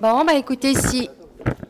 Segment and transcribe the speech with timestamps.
[0.00, 1.10] Bon, bah écoutez, si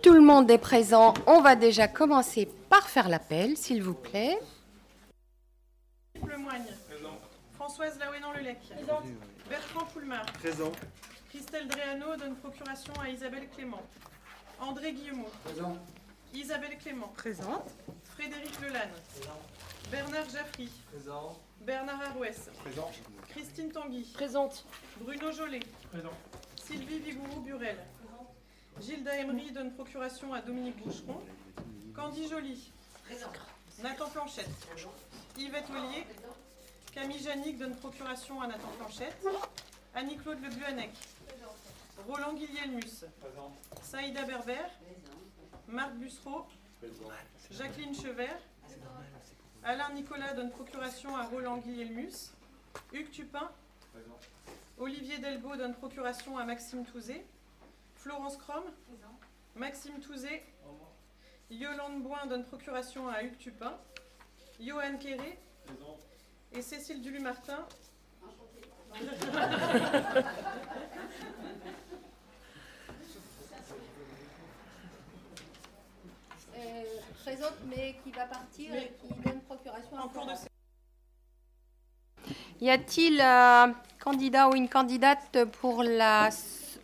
[0.02, 4.38] tout le monde est présent, on va déjà commencer par faire l'appel, s'il vous plaît.
[6.12, 6.66] Philippe Lemoigne.
[7.54, 8.58] Françoise Laouénan-Lelec.
[9.48, 10.26] Bertrand Poulmar.
[10.26, 10.70] Présent.
[11.30, 13.82] Christelle Dréano donne procuration à Isabelle Clément.
[14.60, 15.30] André Guillemot.
[15.44, 15.78] Présent.
[16.34, 17.08] Isabelle Clément.
[17.16, 17.70] Présente.
[18.14, 18.90] Frédéric Lelanne.
[19.90, 20.68] Bernard Jaffry.
[20.92, 21.38] Présent.
[21.62, 22.50] Bernard Arouès.
[22.62, 22.90] Présent.
[23.30, 24.06] Christine Tanguy.
[24.12, 24.66] Présente.
[25.00, 25.60] Bruno Jolet.
[25.90, 26.12] Présent.
[26.62, 27.78] Sylvie Vigourou-Burel.
[28.80, 31.20] Gilda Emery donne procuration à Dominique Boucheron.
[31.94, 32.72] Candy Joly.
[33.82, 34.48] Nathan Planchette.
[35.36, 36.06] Yvette Ollier.
[36.92, 39.26] Camille Janik donne procuration à Nathan Planchette.
[39.94, 40.90] Annie-Claude Le Buanec.
[42.06, 43.04] Roland Guillielmus.
[43.82, 44.54] Saïda Berber.
[45.68, 46.46] Marc Bussereau.
[47.50, 48.38] Jacqueline Chevert.
[49.64, 52.30] Alain Nicolas donne procuration à Roland Guillielmus.
[52.92, 53.50] Hugues Tupin.
[54.78, 57.24] Olivier Delgo donne procuration à Maxime Touzé.
[57.98, 58.64] Florence Crom.
[59.54, 60.42] Maxime Touzé.
[61.50, 63.76] Yolande Boin donne procuration à Hugues Tupin.
[64.60, 65.38] Johan Kéré.
[65.66, 65.96] Présent.
[66.52, 67.66] Et Cécile Dulumartin.
[76.56, 76.82] Euh,
[77.24, 80.32] présente mais qui va partir Mais- et qui donne procuration à En cours de.
[82.60, 86.30] Y a-t-il un candidat ou une candidate pour la,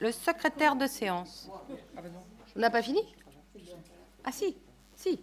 [0.01, 1.49] le secrétaire de séance
[2.57, 3.01] On n'a pas fini
[4.25, 4.57] Ah si,
[4.97, 5.21] si.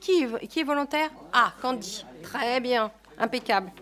[0.00, 2.04] Qui est, volontaire Ah, Candy.
[2.22, 3.72] Très bien, impeccable.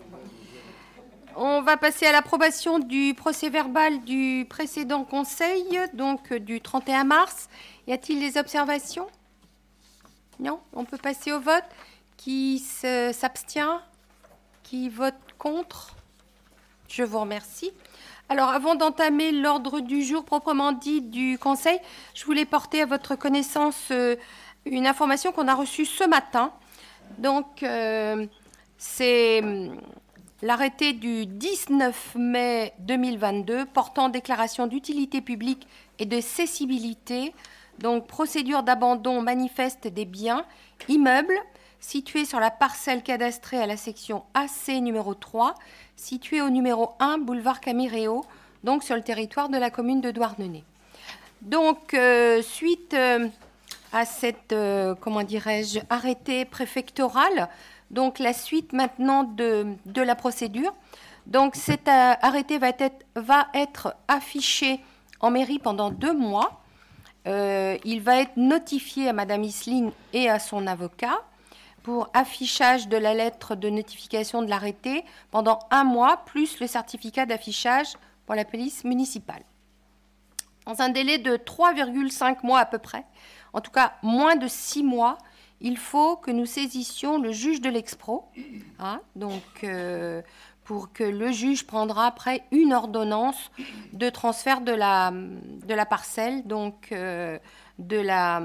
[1.35, 7.05] On va passer à l'approbation du procès verbal du précédent conseil, donc euh, du 31
[7.05, 7.49] mars.
[7.87, 9.07] Y a-t-il des observations?
[10.39, 10.59] Non?
[10.73, 11.63] On peut passer au vote.
[12.17, 13.81] Qui s'abstient?
[14.61, 15.95] Qui vote contre?
[16.87, 17.71] Je vous remercie.
[18.29, 21.79] Alors, avant d'entamer l'ordre du jour proprement dit du Conseil,
[22.13, 24.15] je voulais porter à votre connaissance euh,
[24.65, 26.53] une information qu'on a reçue ce matin.
[27.17, 28.25] Donc, euh,
[28.77, 29.75] c'est hum,
[30.41, 35.67] l'arrêté du 19 mai 2022 portant déclaration d'utilité publique
[35.99, 37.33] et de cessibilité,
[37.79, 40.45] donc procédure d'abandon manifeste des biens,
[40.87, 41.37] immeubles,
[41.79, 45.55] situés sur la parcelle cadastrée à la section AC numéro 3,
[45.95, 48.25] située au numéro 1 boulevard Camiréo,
[48.63, 50.63] donc sur le territoire de la commune de Douarnenez.
[51.43, 53.27] Donc, euh, suite euh,
[53.91, 54.95] à cette, euh,
[55.89, 57.49] arrêté préfectoral,
[57.91, 60.73] donc la suite maintenant de, la procédure.
[61.27, 64.79] Donc, cet arrêté va être, va être affiché
[65.19, 66.61] en mairie pendant deux mois.
[67.25, 71.21] Il va être notifié à Madame Isling et à son avocat
[71.83, 77.25] pour affichage de la lettre de notification de l'arrêté pendant un mois, plus le certificat
[77.25, 77.93] d'affichage
[78.25, 79.43] pour la police municipale.
[80.65, 83.03] Dans un délai de 3,5 mois à peu près,
[83.51, 85.17] en tout cas moins de 6 mois,
[85.59, 88.25] il faut que nous saisissions le juge de l'expro,
[88.79, 90.21] hein, donc euh,
[90.63, 93.51] pour que le juge prendra après une ordonnance
[93.91, 97.37] de transfert de la, de la parcelle, donc euh,
[97.79, 98.41] de, la,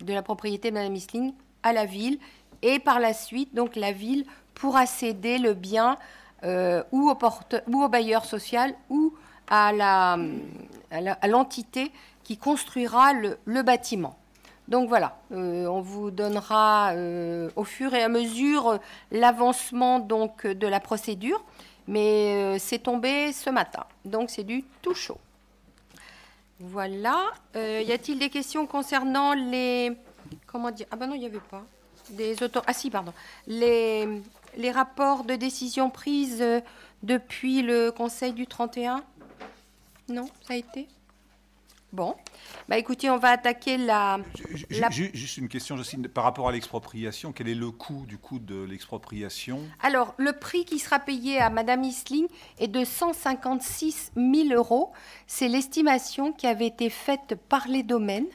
[0.00, 1.32] de la propriété de Mme Isling
[1.62, 2.18] à la ville,
[2.62, 4.24] et par la suite, donc la ville
[4.54, 5.96] pourra céder le bien
[6.44, 9.14] euh, ou, au bailleur social ou
[9.48, 10.18] à la-
[10.90, 11.92] à l'entité
[12.24, 14.16] qui construira le, bâtiment.
[14.68, 18.78] Donc voilà, euh, on vous donnera euh, au fur et à mesure
[19.12, 21.42] l'avancement donc de la procédure,
[21.86, 25.18] mais c'est tombé ce matin, donc c'est du tout chaud.
[26.58, 27.22] Voilà.
[27.54, 29.92] Y a-t-il des questions concernant les
[30.46, 31.62] comment dire Ah ben non, il n'y avait pas
[32.10, 32.36] des
[32.66, 33.12] ah si pardon
[33.46, 34.06] les
[34.56, 36.60] les rapports de décision prise euh,
[37.02, 39.02] depuis le Conseil du 31
[40.08, 40.88] Non, ça a été?
[41.92, 42.14] Bon.
[42.68, 46.48] Bah écoutez, on va attaquer la Ju- La- ju- Juste une question, Jocelyne, par rapport
[46.48, 49.60] à l'expropriation, quel est le coût du coût de l'expropriation?
[49.82, 52.26] Alors, le prix qui sera payé à Madame Isling
[52.58, 54.92] est de 156 000 euros.
[55.26, 58.26] C'est l'estimation qui avait été faite par les domaines.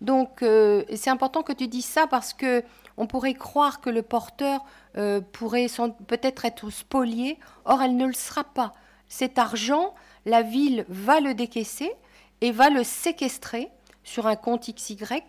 [0.00, 2.62] Donc, euh, c'est important que tu dises ça parce que
[2.96, 4.64] on pourrait croire que le porteur
[4.96, 5.66] euh, pourrait
[6.06, 7.38] peut-être être spolié.
[7.64, 8.74] Or, elle ne le sera pas.
[9.08, 9.94] Cet argent,
[10.26, 11.92] la ville va le décaisser
[12.40, 13.68] et va le séquestrer
[14.04, 15.22] sur un compte XY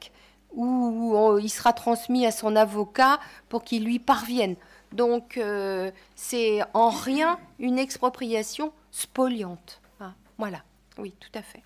[0.56, 3.20] où il sera transmis à son avocat
[3.50, 4.56] pour qu'il lui parvienne.
[4.92, 9.82] Donc, euh, c'est en rien une expropriation spoliante.
[10.00, 10.60] Ah, voilà,
[11.00, 11.64] oui, tout à fait.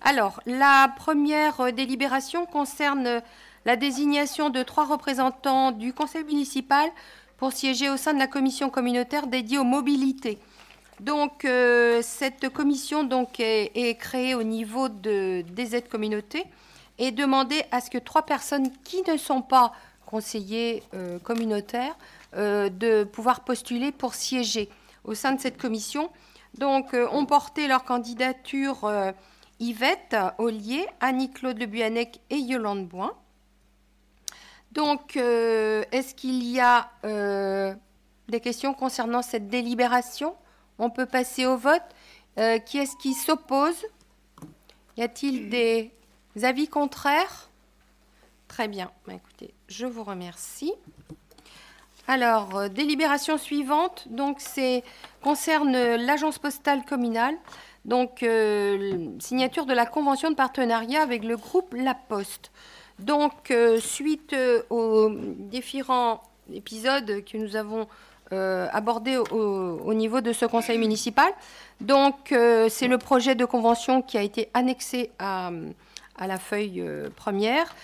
[0.00, 3.22] Alors, la première euh, délibération concerne
[3.68, 6.88] la désignation de trois représentants du conseil municipal
[7.36, 10.38] pour siéger au sein de la commission communautaire dédiée aux mobilités.
[11.00, 13.06] Donc, euh, cette commission
[13.38, 16.46] est, créée au niveau de, des aides communautés
[16.96, 19.74] et demandée à ce que trois personnes qui ne sont pas
[20.06, 21.94] conseillers euh, communautaires
[22.38, 24.70] euh, de pouvoir postuler pour siéger
[25.04, 26.08] au sein de cette commission.
[26.56, 28.90] Donc, ont porté leur candidature
[29.60, 33.12] Yvette Ollier, Annie-Claude Le Buanec et Yolande Boin.
[34.72, 37.74] Donc, euh, est-ce qu'il y a euh,
[38.28, 40.34] des questions concernant cette délibération?
[40.78, 41.82] On peut passer au vote.
[42.38, 43.84] Euh, qui est-ce qui s'oppose?
[44.96, 45.90] Y a-t-il des
[46.42, 47.48] avis contraires?
[48.46, 48.90] Très bien.
[49.06, 50.72] Bah, écoutez, je vous remercie.
[52.06, 54.82] Alors, délibération suivante, donc c'est
[55.22, 57.36] concerne l'agence postale communale.
[57.84, 58.24] Donc,
[59.18, 62.50] signature de la convention de partenariat avec le groupe La Poste.
[62.98, 66.22] Donc, euh, suite euh, aux différents
[66.52, 67.86] épisodes que nous avons
[68.32, 71.30] euh, abordés au, au niveau de ce conseil municipal,
[71.80, 75.50] c'est le projet de convention qui a été annexé à,
[76.26, 76.84] la feuille
[77.14, 77.74] première.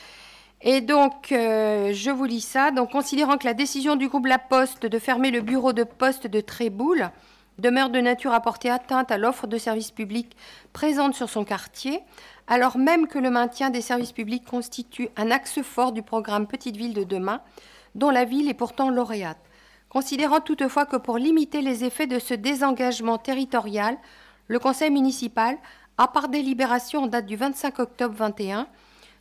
[0.60, 2.72] Et donc, je vous lis ça.
[2.72, 6.26] Donc, considérant que la décision du groupe La Poste de fermer le bureau de poste
[6.26, 7.10] de Tréboul
[7.58, 10.36] demeure de nature à porter atteinte à l'offre de services publics
[10.72, 12.00] présente sur son quartier,
[12.46, 16.76] alors même que le maintien des services publics constitue un axe fort du programme Petite
[16.76, 17.40] Ville de demain,
[17.94, 19.38] dont la ville est pourtant lauréate.
[19.88, 23.96] Considérant toutefois que pour limiter les effets de ce désengagement territorial,
[24.48, 25.56] le Conseil municipal
[25.98, 28.66] a par délibération en date du 25 octobre 21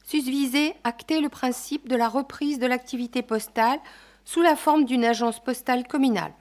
[0.03, 3.79] susvisé acter le principe de la reprise de l'activité postale
[4.25, 6.33] sous la forme d'une agence postale communale,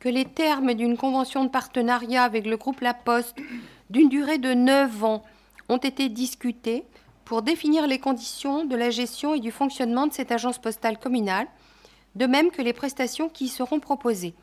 [0.00, 3.36] que les termes d'une convention de partenariat avec le groupe La Poste
[3.90, 5.22] d'une durée de 9 ans
[5.68, 6.84] ont été discutés
[7.24, 11.46] pour définir les conditions de la gestion et du fonctionnement de cette agence postale communale,
[12.14, 14.34] de même que les prestations qui y seront proposées,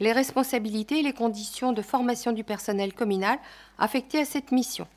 [0.00, 3.38] les responsabilités et les conditions de formation du personnel communal
[3.78, 4.88] affecté à cette mission.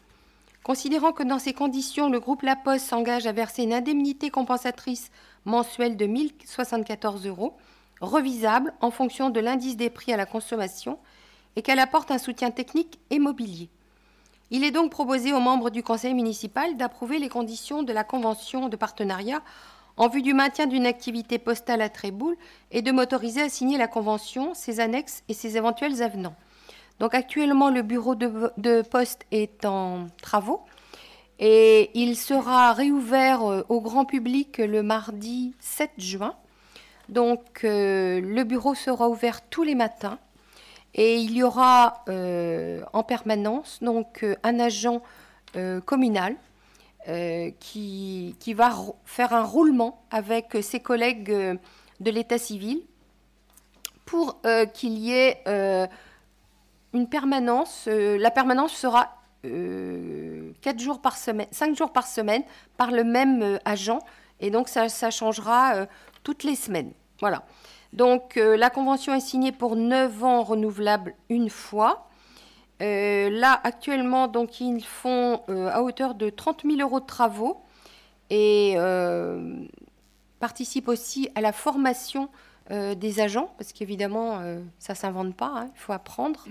[0.63, 5.11] Considérant que dans ces conditions, le groupe La Poste s'engage à verser une indemnité compensatrice
[5.43, 7.55] mensuelle de 1074 euros,
[8.01, 10.99] revisable en fonction de l'indice des prix à la consommation,
[11.55, 13.69] et qu'elle apporte un soutien technique et mobilier.
[14.51, 18.69] Il est donc proposé aux membres du conseil municipal d'approuver les conditions de la convention
[18.69, 19.41] de partenariat
[19.97, 22.35] en vue du maintien d'une activité postale à Tréboul
[22.71, 26.35] et de m'autoriser à signer la convention, ses annexes et ses éventuels avenants.
[26.99, 30.61] Donc actuellement, le bureau de, de poste est en travaux
[31.39, 36.35] et il sera réouvert euh, au grand public le mardi 7 juin.
[37.09, 40.17] Donc euh, le bureau sera ouvert tous les matins
[40.93, 45.01] et il y aura euh, en permanence donc euh, un agent
[45.85, 46.35] communal
[47.61, 48.75] qui, qui va
[49.05, 52.81] faire un roulement avec ses collègues de l'état civil
[54.05, 54.41] pour
[54.73, 55.41] qu'il y ait
[56.93, 57.87] une permanence.
[57.87, 62.43] la permanence sera quatre jours par semaine, cinq jours par semaine
[62.75, 63.99] par le même agent
[64.41, 65.87] et donc ça, changera
[66.25, 66.91] toutes les semaines.
[67.21, 67.45] Voilà.
[67.93, 72.09] Donc euh, la convention est signée pour 9 ans renouvelable une fois.
[72.81, 77.61] Euh, là, actuellement, donc, ils font euh, à hauteur de 30 000 euros de travaux
[78.29, 78.75] et
[80.39, 82.27] participent aussi à la formation
[82.69, 84.39] des agents, parce qu'évidemment,
[84.79, 86.45] ça ne s'invente pas, hein, il faut apprendre,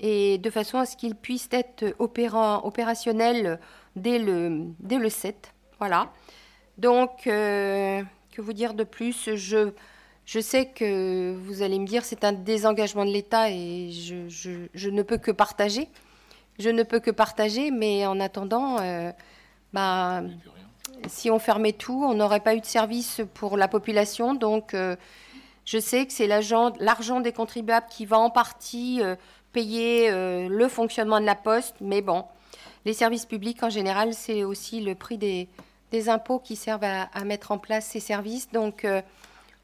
[0.00, 3.60] et de façon à ce qu'ils puissent être opéra- opérationnels
[3.94, 5.54] dès le, dès le 7.
[5.78, 6.10] Voilà.
[6.76, 7.28] Donc,
[8.40, 9.30] vous dire de plus?
[9.34, 9.70] Je,
[10.26, 14.28] je sais que vous allez me dire c'est un désengagement de l'État et je,
[14.74, 15.88] je- ne peux que partager.
[16.58, 19.12] Je ne peux que partager, mais en attendant, euh,
[19.72, 20.22] bah,
[21.08, 24.34] si on fermait tout, on n'aurait pas eu de service pour la population.
[24.34, 24.96] Donc, euh,
[25.64, 29.16] je sais que c'est l'argent des contribuables qui va en partie euh,
[29.52, 31.76] payer le fonctionnement de la poste.
[31.80, 32.24] Mais bon,
[32.84, 35.48] les services publics, en général, c'est aussi le prix des,
[35.90, 38.50] des impôts qui servent à, mettre en place ces services.
[38.52, 39.02] Donc, euh,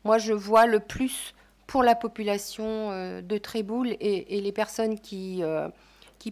[0.05, 1.35] moi, je vois le plus
[1.67, 5.69] pour la population euh, de Tréboul et, les personnes qui, euh,
[6.19, 6.31] qui,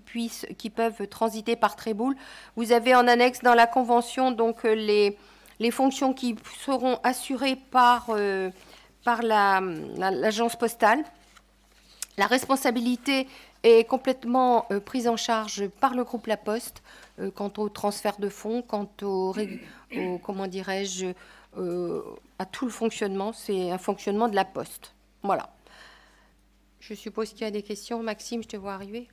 [0.71, 2.17] peuvent transiter par Tréboul.
[2.57, 5.17] Vous avez en annexe dans la convention donc les,
[5.71, 8.11] fonctions qui seront assurées par,
[9.05, 9.61] par la-
[9.97, 11.05] la- l'agence postale.
[12.17, 13.27] La responsabilité
[13.64, 16.83] est complètement euh, prise en charge par le groupe La Poste
[17.18, 19.35] euh, quant au transfert de fonds, quant au,
[19.97, 21.06] au- comment dirais-je,
[21.59, 22.02] euh,
[22.38, 23.33] à tout le fonctionnement.
[23.33, 24.92] C'est un fonctionnement de La Poste.
[25.23, 25.49] Voilà.
[26.80, 28.02] Je suppose qu'il y a des questions.
[28.02, 29.09] Maxime, je te vois arriver.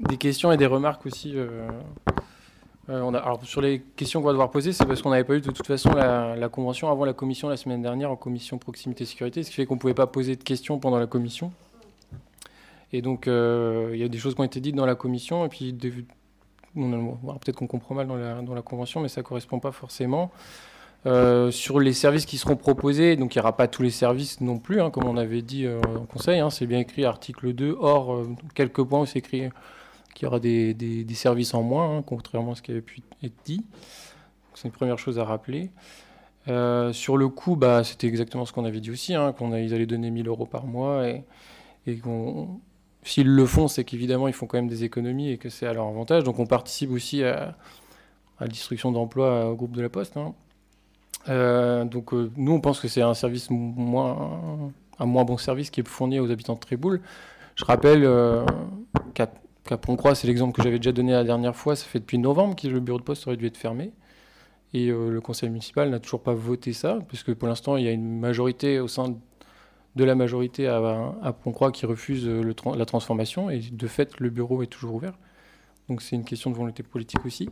[0.00, 1.34] Des questions et des remarques aussi.
[2.88, 5.50] alors sur les questions qu'on va devoir poser, c'est parce qu'on n'avait pas eu de
[5.50, 9.42] toute façon la, la convention avant la commission la semaine dernière en commission proximité sécurité,
[9.42, 11.52] ce qui fait qu'on ne pouvait pas poser de questions pendant la commission.
[12.92, 15.44] Et donc, euh, il y a des choses qui ont été dites dans la commission,
[15.44, 15.72] et puis
[16.76, 20.30] peut-être qu'on comprend mal dans la, convention, mais ça ne correspond pas forcément.
[21.06, 24.40] Euh, sur les services qui seront proposés, donc il n'y aura pas tous les services
[24.40, 27.52] non plus, hein, comme on avait dit euh, en conseil, hein, c'est bien écrit article
[27.52, 29.48] 2, or euh, quelques points où c'est écrit
[30.14, 33.36] qu'il y aura des, services en moins, hein, contrairement à ce qui avait pu être
[33.44, 33.64] dit.
[34.54, 35.70] C'est une première chose à rappeler.
[36.46, 39.74] Sur le coût, bah, c'était exactement ce qu'on avait dit aussi, hein, qu'on a- ils
[39.74, 41.06] allaient donner 1000 euros par mois
[41.86, 42.60] et qu'on,
[43.06, 45.72] s'ils le font, c'est qu'évidemment ils font quand même des économies et que c'est à
[45.72, 46.24] leur avantage.
[46.24, 47.56] Donc on participe aussi à,
[48.40, 50.16] la destruction d'emplois au groupe de la Poste.
[50.16, 50.34] hein.
[51.28, 54.70] Euh, donc euh, nous on pense que c'est un service moins,
[55.00, 57.00] un moins bon service qui est fourni aux habitants de Tréboul.
[57.56, 58.44] Je rappelle euh,
[59.14, 59.28] qu'à
[59.76, 62.68] Pontcroix, c'est l'exemple que j'avais déjà donné la dernière fois, ça fait depuis novembre que
[62.68, 63.92] le bureau de poste aurait dû être fermé.
[64.74, 67.88] Et euh, le conseil municipal n'a toujours pas voté ça, puisque pour l'instant, il y
[67.88, 69.16] a une majorité au sein
[69.96, 70.76] de la majorité à,
[71.22, 73.50] à Pontcroix qui refuse euh, la transformation.
[73.50, 75.14] Et de fait, le bureau est toujours ouvert.
[75.88, 77.48] Donc c'est une question de volonté politique aussi.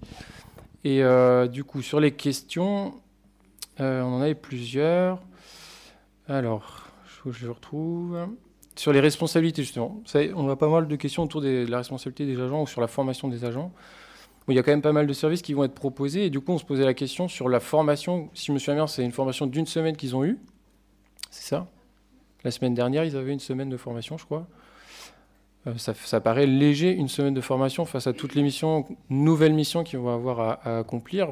[0.85, 3.01] Et euh, du coup, sur les questions,
[3.81, 5.21] euh, on en avait plusieurs.
[6.29, 8.29] Alors, je, je retrouve.
[8.77, 10.03] Sur les responsabilités, justement.
[10.35, 12.89] On a pas mal de questions autour de la responsabilité des agents ou sur la
[12.89, 13.73] formation des agents.
[14.49, 16.27] Il y a quand même pas mal de services qui vont être proposés.
[16.27, 18.29] Et du coup, on se posait la question sur la formation.
[18.35, 20.39] Si je me souviens bien, c'est une formation d'une semaine qu'ils ont eue.
[21.31, 21.69] C'est ça?
[22.45, 24.47] La semaine dernière, ils avaient une semaine de formation, je crois.
[25.67, 29.83] Euh, ça, paraît léger, une semaine de formation, face à toutes les missions, nouvelles missions
[29.83, 31.31] qu'ils vont avoir à, accomplir.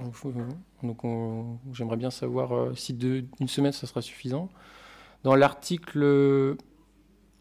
[0.83, 2.99] Donc, on- j'aimerais bien savoir euh, si
[3.41, 4.49] une semaine, ça sera suffisant.
[5.23, 6.01] Dans l'article,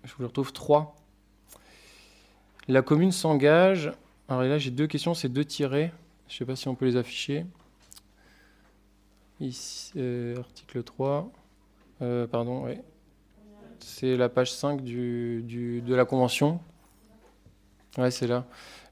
[0.03, 0.95] je vous retrouve 3,
[2.67, 3.91] la commune s'engage.
[4.27, 5.91] Alors là, j'ai deux questions, c'est deux tirés.
[6.27, 7.45] Je ne sais pas si on peut les afficher.
[9.97, 11.31] Euh, article 3.
[12.01, 12.67] Euh, pardon.
[13.83, 15.43] C'est la page 5 du,
[15.85, 16.59] de la convention.
[17.97, 18.45] Ouais, c'est là.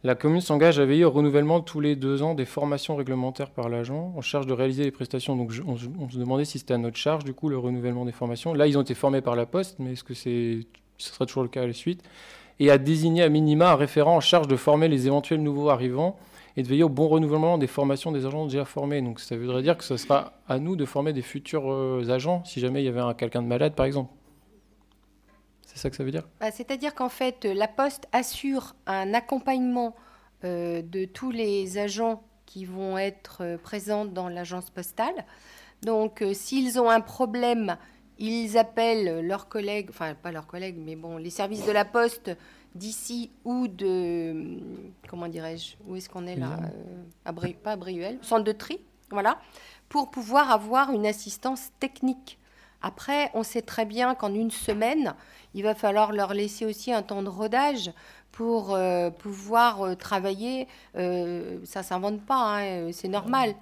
[0.04, 3.68] La commune s'engage à veiller au renouvellement tous les deux ans des formations réglementaires par
[3.70, 5.36] l'agent en charge de réaliser les prestations.
[5.36, 7.58] Donc je- on, se- on se demandait si c'était à notre charge, du coup, le
[7.58, 8.54] renouvellement des formations.
[8.54, 10.60] Là, ils ont été formés par la Poste, mais est-ce que c'est,
[10.98, 12.02] ce sera toujours le cas à la suite?
[12.60, 16.18] Et à désigner à minima un référent en charge de former les éventuels nouveaux arrivants
[16.58, 19.02] et de veiller au bon renouvellement des formations des agents déjà formés.
[19.02, 22.44] Donc ça voudrait dire que ce sera à nous de former des futurs euh, agents
[22.46, 24.12] si jamais il y avait un- quelqu'un de malade, par exemple.
[25.72, 26.28] C'est ça que ça veut dire?
[26.40, 29.96] Bah, C'est-à-dire qu'en fait, la Poste assure un accompagnement
[30.44, 35.26] euh, de tous les agents qui vont être euh, présents dans l'agence postale.
[35.84, 37.78] Donc, euh, s'ils ont un problème,
[38.18, 42.32] ils appellent leurs collègues, enfin pas leurs collègues, mais bon, les services de la Poste
[42.76, 44.60] d'ici ou de,
[45.08, 46.58] comment dirais-je, où est-ce qu'on est là?
[46.58, 46.74] Briuel.
[46.74, 48.80] Euh, à Bri- Pas à Briuel, centre de tri,
[49.12, 49.40] voilà,
[49.88, 52.38] pour pouvoir avoir une assistance technique.
[52.82, 55.14] Après, on sait très bien qu'en une semaine,
[55.54, 57.92] il va falloir leur laisser aussi un temps de rodage
[58.32, 60.68] pour euh, pouvoir euh, travailler.
[60.96, 63.54] Euh, ça s'invente pas, hein, euh, c'est normal.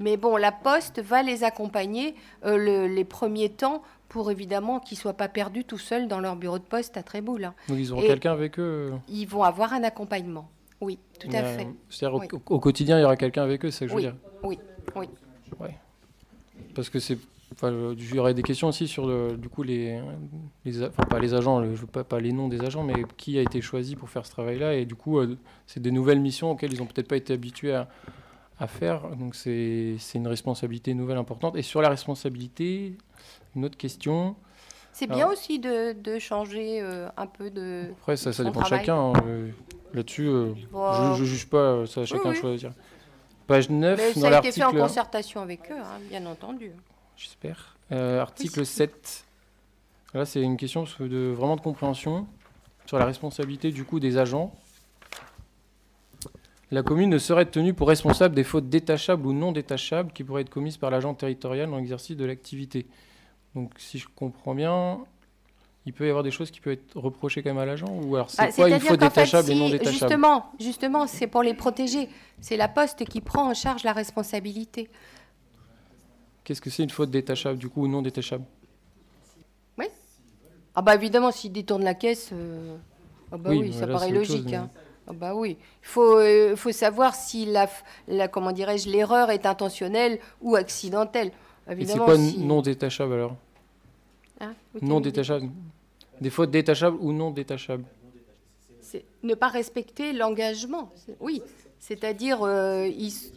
[0.00, 5.00] Mais bon, la Poste va les accompagner le- les premiers temps pour évidemment qu'ils ne
[5.02, 7.44] soient pas perdus tout seuls dans leur bureau de poste à Tréboul.
[7.44, 7.54] hein.
[7.68, 10.48] Donc ils auront quelqu'un avec eux Ils vont avoir un accompagnement.
[10.80, 11.66] Oui, tout à fait.
[11.90, 12.28] C'est-à-dire au- Oui.
[12.32, 14.14] au, au quotidien, il y aura quelqu'un avec eux, c'est ça que je veux dire.
[14.44, 14.58] oui,
[14.96, 15.08] oui.
[16.74, 17.18] Parce que c'est.
[17.54, 17.72] Enfin,
[18.18, 20.00] aurait des questions aussi sur le- du coup les,
[20.64, 22.94] les enfin pas les agents, le- je veux pas, pas les noms des agents, mais
[23.16, 25.36] qui a été choisi pour faire ce travail-là et du coup euh,
[25.66, 27.88] c'est des nouvelles missions auxquelles ils ont peut-être pas été habitués à,
[28.60, 31.56] à faire, donc c'est une responsabilité nouvelle importante.
[31.56, 32.94] Et sur la responsabilité,
[33.56, 34.36] une autre question.
[34.92, 37.84] C'est bien aussi de, de changer euh, un peu de.
[38.02, 38.96] Après ça, ça dépend de chacun.
[38.96, 39.50] hein, euh,
[39.94, 42.34] Là-dessus, euh, Bon, je, je juge pas, ça chacun oui.
[42.34, 42.72] de choisir.
[43.46, 44.82] Page 9 mais dans ça a été fait en l'article.
[44.82, 46.72] concertation avec eux, hein, bien entendu.
[47.18, 47.76] J'espère.
[47.90, 49.24] Euh, article 7.
[50.14, 52.26] Là, c'est une question de, vraiment de compréhension
[52.86, 54.54] sur la responsabilité du coup des agents.
[56.70, 60.42] La commune ne serait tenue pour responsable des fautes détachables ou non détachables qui pourraient
[60.42, 62.86] être commises par l'agent territorial dans l'exercice de l'activité.
[63.54, 64.98] Donc, si je comprends bien,
[65.86, 68.14] il peut y avoir des choses qui peuvent être reprochées quand même à l'agent ou
[68.14, 69.98] alors c'est Ah, quoi une faute fait, détachable et non détachable?
[69.98, 72.08] Justement, justement, c'est pour les protéger.
[72.40, 74.90] C'est la Poste qui prend en charge la responsabilité.
[76.48, 78.42] Qu'est-ce que c'est une faute détachable du coup ou non détachable?
[80.74, 82.76] Ah bah évidemment, s'ils détournent la caisse, euh,
[83.32, 84.44] ah bah oui, Oui, ça paraît chose, logique.
[84.46, 84.70] mais- hein.
[85.08, 87.46] Ah bah oui, il faut, euh, faut savoir si
[88.06, 91.28] la, comment dirais-je, l'erreur est intentionnelle ou accidentelle.
[91.28, 91.32] Et
[91.66, 93.36] c'est Évidemment, quoi si- non détachable alors?
[94.40, 95.50] Hein, oui, Non détachable.
[96.20, 97.84] Des fautes détachables ou non détachables?
[98.80, 100.92] C'est ne pas respecter l'engagement.
[101.20, 101.42] Oui,
[101.78, 103.32] c'est-à-dire, euh, ils-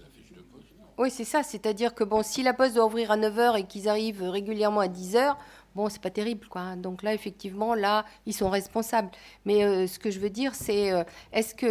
[1.01, 1.43] oui, c'est ça.
[1.43, 4.87] C'est-à-dire que bon, si la poste doit ouvrir à 9h et qu'ils arrivent régulièrement à
[4.87, 5.35] 10h,
[5.75, 6.61] bon, c'est pas terrible, quoi.
[6.61, 6.77] hein.
[6.77, 9.09] Donc là, effectivement, là, ils sont responsables.
[9.45, 11.03] Mais euh, ce que je veux dire, c'est euh,
[11.33, 11.65] est-ce que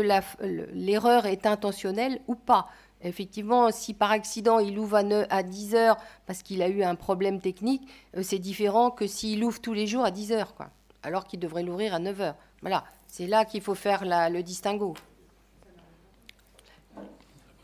[0.72, 2.66] l'erreur est intentionnelle ou pas?
[3.02, 5.96] Effectivement, si par accident il ouvre à, à 10 heures
[6.26, 9.86] parce qu'il a eu un problème technique, euh, c'est différent que s'il ouvre tous les
[9.86, 10.70] jours à 10 heures, quoi.
[11.02, 12.36] Alors qu'il devrait l'ouvrir à 9 heures.
[12.60, 14.94] Voilà, c'est là qu'il faut faire le distinguo.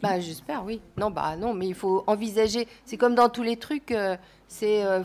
[0.02, 0.80] Bah, j'espère, oui.
[0.98, 2.68] Non, bah non, mais il faut envisager.
[2.84, 4.16] C'est comme dans tous les trucs, euh,
[4.48, 5.02] c'est euh,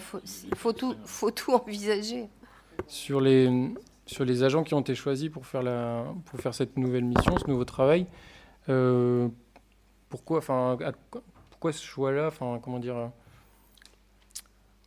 [0.56, 2.28] faut, tout, faut tout envisager.
[2.88, 3.50] Sur les,
[4.06, 7.38] sur les agents qui ont été choisis pour faire, la, pour faire cette nouvelle mission,
[7.38, 8.06] ce nouveau travail,
[8.70, 9.30] euh,
[10.10, 10.78] pourquoi, enfin,
[11.50, 13.12] pourquoi ce choix-là enfin, comment dire,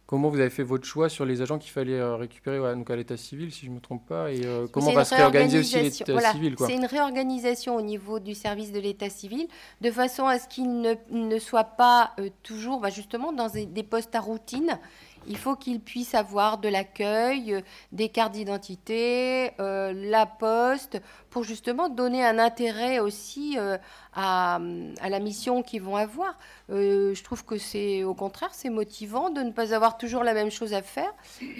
[0.06, 2.90] Comment vous avez fait votre choix sur les agents qu'il fallait euh, récupérer ouais, donc
[2.90, 5.60] à l'état civil, si je ne me trompe pas, et euh, comment va se réorganiser
[5.60, 6.56] aussi l'état Voilà, civil.
[6.58, 9.48] C'est une réorganisation au niveau du service de l'état civil,
[9.80, 13.64] de façon à ce qu'il ne, ne soit pas euh, toujours, bah, justement, dans des,
[13.64, 14.78] des postes à routine.
[15.26, 17.60] Il faut qu'il puisse avoir de l'accueil, euh,
[17.92, 23.56] des cartes d'identité, la poste, pour justement donner un intérêt aussi
[24.12, 24.60] à,
[25.00, 26.36] à la mission qu'ils vont avoir.
[26.70, 30.32] Euh, je trouve que c'est au contraire, c'est motivant de ne pas avoir toujours la
[30.32, 31.12] même chose à faire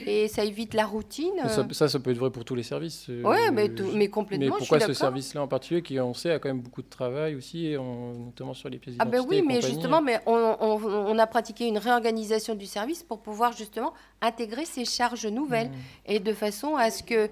[0.07, 1.31] et ça évite la routine.
[1.47, 3.07] Ça, ça, ça peut être vrai pour tous les services.
[3.11, 6.15] euh, Oui, mais, je- complètement, Mais je pourquoi suis ce service-là en particulier, qui on
[6.15, 9.23] sait a quand même beaucoup de travail aussi, et notamment sur les pièces Ah ben
[9.29, 13.53] oui, mais justement, mais on, on- on a pratiqué une réorganisation du service pour pouvoir
[13.53, 13.93] justement
[14.23, 15.73] intégrer ces charges nouvelles Mmh.
[16.07, 17.29] et de façon à ce que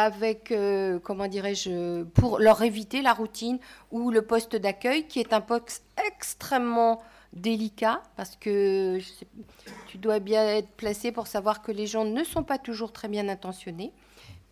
[0.00, 3.58] avec euh, comment dirais-je pour leur éviter la routine
[3.90, 9.26] ou le poste d'accueil qui est un poste extrêmement délicat parce que je sais-
[9.88, 13.08] tu dois bien être placé pour savoir que les gens ne sont pas toujours très
[13.08, 13.92] bien intentionnés,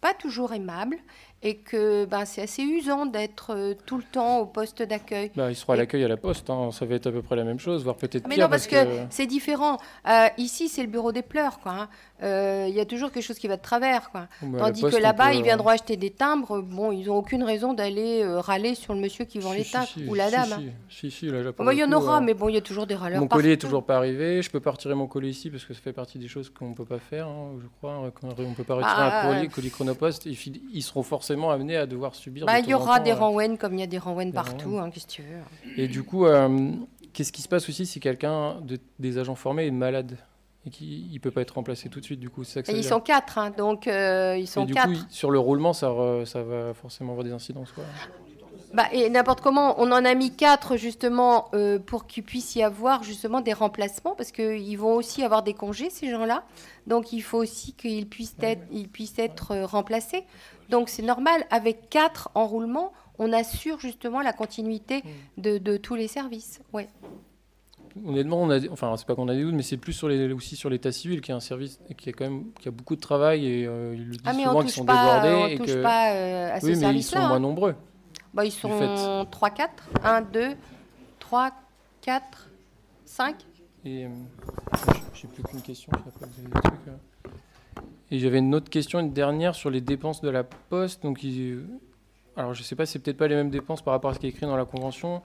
[0.00, 0.98] pas toujours aimables
[1.42, 5.30] et que ben, c'est assez usant d'être euh, tout le temps au poste d'accueil.
[5.36, 7.22] Bah, ils seront à Et- l'accueil à la poste, hein, ça va être à peu
[7.22, 8.44] près la même chose, voire peut-être Mais pire.
[8.46, 8.76] non, parce que,
[9.10, 9.78] c'est différent.
[10.08, 11.72] Euh, ici, c'est le bureau des pleurs, quoi.
[11.72, 11.88] hein.
[12.22, 14.26] Euh, Il y a toujours quelque chose qui va de travers, quoi.
[14.42, 16.60] Bah, Tandis poste, que là-bas, peut- ils viendront acheter des timbres.
[16.60, 19.64] Bon, ils n'ont aucune raison d'aller euh, râler sur le monsieur qui vend Si, les
[19.64, 20.44] timbres si, ou la si, dame.
[20.46, 20.72] Si, hein.
[20.90, 22.60] si, si, là, Bon, le il y en aura, euh, mais bon, il y a
[22.60, 23.20] toujours des râleurs.
[23.20, 23.66] Mon collier est partout.
[23.68, 24.42] toujours pas arrivé.
[24.42, 26.74] Je peux pas retirer mon colis ici parce que ça fait partie des choses qu'on
[26.74, 28.00] peut pas faire, hein, je crois.
[28.38, 30.26] On peut pas retirer Ah, un colis, euh, colis chronopost.
[30.26, 32.46] Ils, seront forcément amenés à devoir subir.
[32.46, 34.78] Bah, il y aura temps, des renouens comme il y a des renouens des partout,
[34.78, 35.82] hein, qu'est-ce que tu veux.
[35.82, 36.26] Et du coup,
[37.12, 40.16] qu'est-ce qui se passe aussi si quelqu'un de- des agents formés est malade?
[40.68, 42.72] Et qu'il ne peut pas être remplacé tout de suite Du coup, ça que ça
[42.72, 44.90] Et veut ils sont quatre, hein, donc euh, ils Et sont du quatre.
[45.10, 47.72] sur le roulement, ça, re- ça va forcément avoir des incidences.
[47.72, 47.84] Quoi.
[48.74, 52.62] Bah, et n'importe comment, on en a mis quatre justement euh, pour qu'il puisse y
[52.62, 56.44] avoir justement des remplacements parce qu'ils vont aussi avoir des congés ces gens-là.
[56.86, 60.24] Donc il faut aussi qu'ils puissent être, ils puissent être euh, remplacés.
[60.68, 65.02] Donc c'est normal, avec quatre enroulements, on assure justement la continuité
[65.38, 66.60] de, de tous les services.
[66.74, 66.88] Ouais.
[68.06, 70.32] Honnêtement, on a, enfin, c'est pas qu'on a des doutes, mais c'est plus sur les,
[70.32, 72.96] aussi sur l'état civil, qui est un service qui a quand même qui a beaucoup
[72.96, 75.46] de travail et euh, ils le disent Ah mais souvent qu'ils sont pas, débordés on
[75.46, 77.28] et que pas euh, à oui, mais ils sont hein.
[77.28, 77.74] moins nombreux.
[78.34, 79.70] Bah, ils sont 3, 4,
[80.04, 80.48] 1, 2,
[81.18, 81.50] 3,
[82.02, 82.48] 4,
[83.04, 83.36] 5.
[83.84, 84.08] Et euh,
[85.14, 85.90] j'ai plus qu'une question.
[85.92, 87.30] des trucs, euh.
[88.10, 91.02] Et j'avais une autre question, une dernière sur les dépenses de la poste.
[91.02, 91.64] Donc, ils-
[92.36, 94.26] alors je sais pas, c'est peut-être pas les mêmes dépenses par rapport à ce qui
[94.26, 95.22] est écrit dans la convention.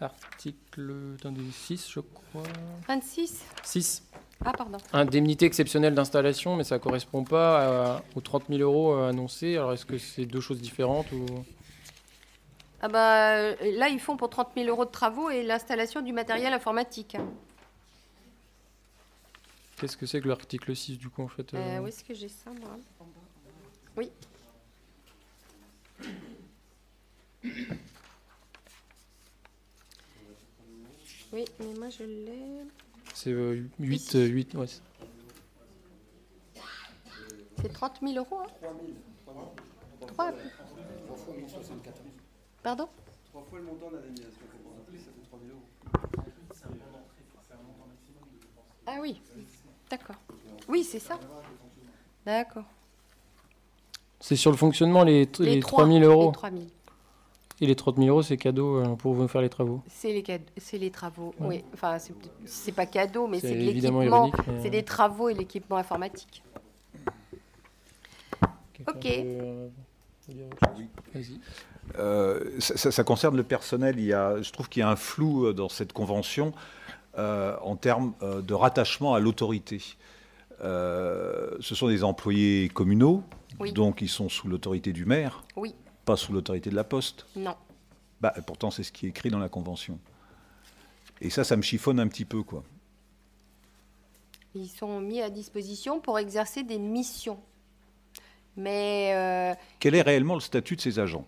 [0.00, 2.42] Article attendez, 6, je crois.
[2.88, 3.44] 26.
[3.62, 4.02] 6.
[4.44, 4.78] Ah, pardon.
[4.94, 9.56] Indemnité exceptionnelle d'installation, mais ça correspond pas à- aux 30 000 euros euh, annoncés.
[9.56, 11.26] Alors est-ce que c'est deux choses différentes ou...
[12.82, 16.14] Ah bah, euh, là, ils font pour 30 000 euros de travaux et l'installation du
[16.14, 17.18] matériel informatique.
[19.76, 22.14] Qu'est-ce que c'est que l'article 6 du coup en fait Euh, euh, où est-ce que
[22.14, 22.78] j'ai ça, moi?
[23.98, 24.10] Oui.
[31.32, 32.42] Oui, mais moi je l'ai.
[33.14, 34.16] C'est euh, 8, Ici.
[34.18, 34.66] euh, 8, ouais.
[34.66, 34.80] c'est-
[37.62, 38.40] C'est 30 000 euros.
[38.40, 38.46] Hein
[40.06, 40.32] 3
[42.62, 42.88] Pardon
[43.30, 45.62] Trois fois le montant d'indemnisation compensatrice, ça fait 3 000 euros.
[48.86, 49.20] Ah oui,
[49.90, 50.16] d'accord.
[50.68, 51.18] Oui, c'est ça.
[52.26, 52.64] D'accord.
[54.20, 56.26] C'est sur le fonctionnement les, les, trois, 3 000 euros.
[56.28, 56.62] Les 3 000.
[57.62, 59.82] Et les 30 000 euros, c'est cadeau euh, pour vous faire les travaux.
[59.88, 61.46] C'est les, cad- c'est les travaux, Ouais.
[61.46, 61.64] oui.
[61.74, 61.98] Enfin,
[62.46, 64.26] c'est pas cadeau, mais C'est c'est de évidemment l'équipement.
[64.28, 66.42] ironique, mais- C'est des travaux et l'équipement informatique.
[68.88, 69.06] Ok.
[69.06, 69.68] euh.
[71.98, 73.98] Euh, ça, ça- ça concerne le personnel.
[73.98, 76.52] Il y a, je trouve qu'il y a un flou euh, dans cette convention
[77.18, 79.82] euh, en termes euh, de rattachement à l'autorité.
[80.62, 83.22] Euh, ce sont des employés communaux,
[83.58, 83.72] Oui.
[83.72, 85.74] donc ils sont sous l'autorité du maire, Oui,
[86.10, 87.24] pas sous l'autorité de la poste.
[87.36, 87.54] non.
[88.20, 89.98] Bah, pourtant, c'est ce qui est écrit dans la convention.
[91.22, 92.62] Et ça, ça me chiffonne un petit peu, quoi.
[94.54, 97.38] Ils sont mis à disposition pour exercer des missions.
[98.58, 101.24] Mais euh, Quel est réellement le statut de ces agents?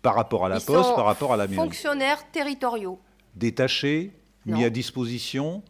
[0.00, 1.56] Par rapport à la poste, sont par rapport à la mairie?
[1.56, 2.98] fonctionnaires territoriaux.
[3.34, 4.12] Détachés,
[4.46, 5.62] mis à disposition?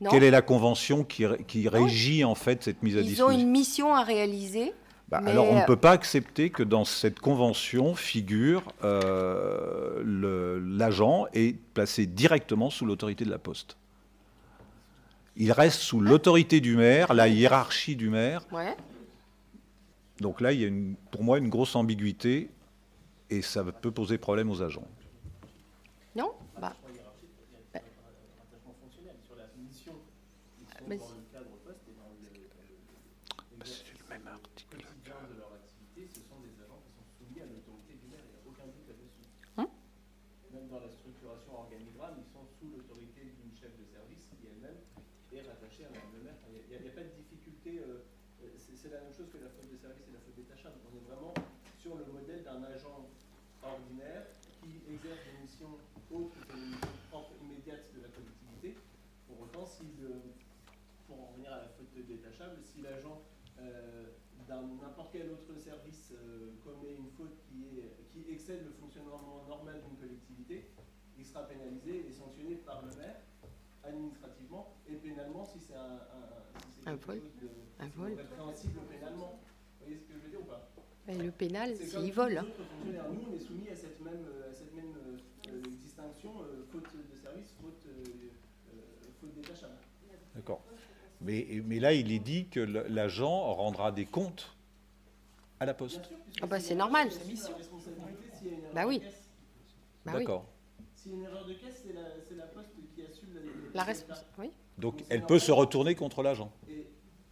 [0.00, 3.04] Non Quelle est la convention qui, ré- qui régit en fait cette mise à Ils
[3.04, 3.40] ont disposition?
[3.40, 4.72] une mission à réaliser.
[5.10, 10.00] Bah, alors on ne euh, peut pas accepter que dans cette convention figure euh,
[10.64, 13.76] l'agent est placé directement sous l'autorité de la poste.
[15.36, 18.44] Il reste sous l'autorité du maire, la hiérarchie du maire.
[18.52, 18.76] Ouais.
[20.20, 22.50] Donc là, il y a une- pour moi une grosse ambiguïté
[23.30, 24.86] et ça peut poser problème aux agents.
[26.14, 26.74] Non bah.
[27.72, 27.80] bah.
[30.88, 31.02] Mais si-
[33.64, 34.76] C'est le même article.
[39.58, 39.68] Hein
[40.52, 44.78] Même dans la structuration organigramme, ils sont sous l'autorité d'une chef de service qui elle-même
[45.32, 46.38] est rattachée à Madame le maire.
[46.48, 47.80] Il n'y a, il y a pas de difficulté.
[47.82, 48.02] euh,
[48.42, 50.78] euh, c'est c'est la même chose que la faute de service et la faute détachable.
[50.88, 51.34] On est vraiment
[51.78, 53.06] sur le modèle d'un agent
[53.62, 54.24] ordinaire
[54.62, 55.74] qui exerce des missions
[56.10, 58.74] autres que les missions propres immédiates de la collectivité.
[59.28, 60.22] Pour autant, si le-
[61.06, 61.70] pour en revenir à la
[62.62, 63.22] si l'agent
[63.58, 64.06] euh,
[64.48, 69.44] d'un n'importe quel autre service euh, commet une faute qui, est, qui excède le fonctionnement
[69.48, 70.70] normal d'une collectivité,
[71.18, 73.16] il sera pénalisé et sanctionné par le maire
[73.84, 77.20] administrativement et pénalement si c'est un, un- si Un quelque vol.
[77.20, 77.48] chose de
[77.84, 78.14] Un vol.
[78.14, 79.40] répréhensible pénalement.
[79.80, 80.68] Vous voyez ce que je veux dire ou pas?
[81.06, 81.74] Mais le pénal,
[82.10, 82.42] volent.
[82.86, 83.04] les hein.
[83.10, 84.92] Nous, on est soumis à cette même, euh, à cette même
[85.82, 87.86] distinction euh, faute de service, faute,
[89.20, 89.74] faute détachable.
[90.34, 90.62] D'accord.
[91.20, 94.56] Mais, mais là, il est dit que l'agent rendra des comptes
[95.58, 96.10] à la poste.
[96.40, 97.08] Ah bah c'est normal.
[97.08, 98.98] La responsabilité s'il y a une erreur Bah oui.
[98.98, 99.28] de caisse.
[100.06, 100.18] Bah oui.
[100.20, 100.46] D'accord.
[100.94, 103.40] S'il y a une erreur de caisse, c'est la, c'est la poste qui assume la,
[103.74, 104.32] La responsabilité.
[104.38, 104.50] Oui.
[104.78, 106.50] Donc elle peut se retourner contre l'agent.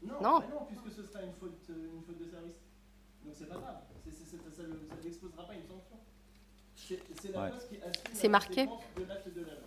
[0.02, 0.38] Non, Non.
[0.40, 2.54] bah non, puisque ce sera une faute, euh, une faute de service.
[3.24, 3.76] Donc c'est pas grave.
[4.04, 5.96] C'est- c'est- c'est- ça ne ça ne l'exposera pas à une sanction.
[6.76, 7.50] C'est la Ouais.
[7.50, 8.66] poste qui assume la marqué.
[8.66, 9.62] de l'acte de l'agent.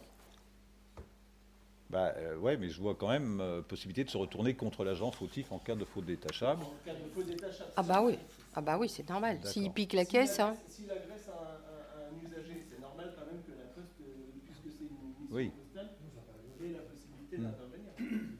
[1.92, 5.12] Bah euh, ouais, mais je vois quand même euh, possibilité de se retourner contre l'agent
[5.12, 6.64] fautif en cas de faute détachable.
[6.64, 7.70] En cas de faute détachable.
[7.76, 8.18] Ah bah oui.
[8.54, 9.40] Ah bah oui, c'est normal.
[9.44, 10.52] S'il pique la S'il caisse, hein.
[10.54, 14.32] agresse- S'il agresse un, un- un usager, c'est normal quand même que la poste, euh,
[14.46, 15.52] puisque c'est une mission Oui.
[15.52, 15.90] postale,
[16.64, 17.44] ait la possibilité Mm.
[17.44, 17.92] d'intervenir.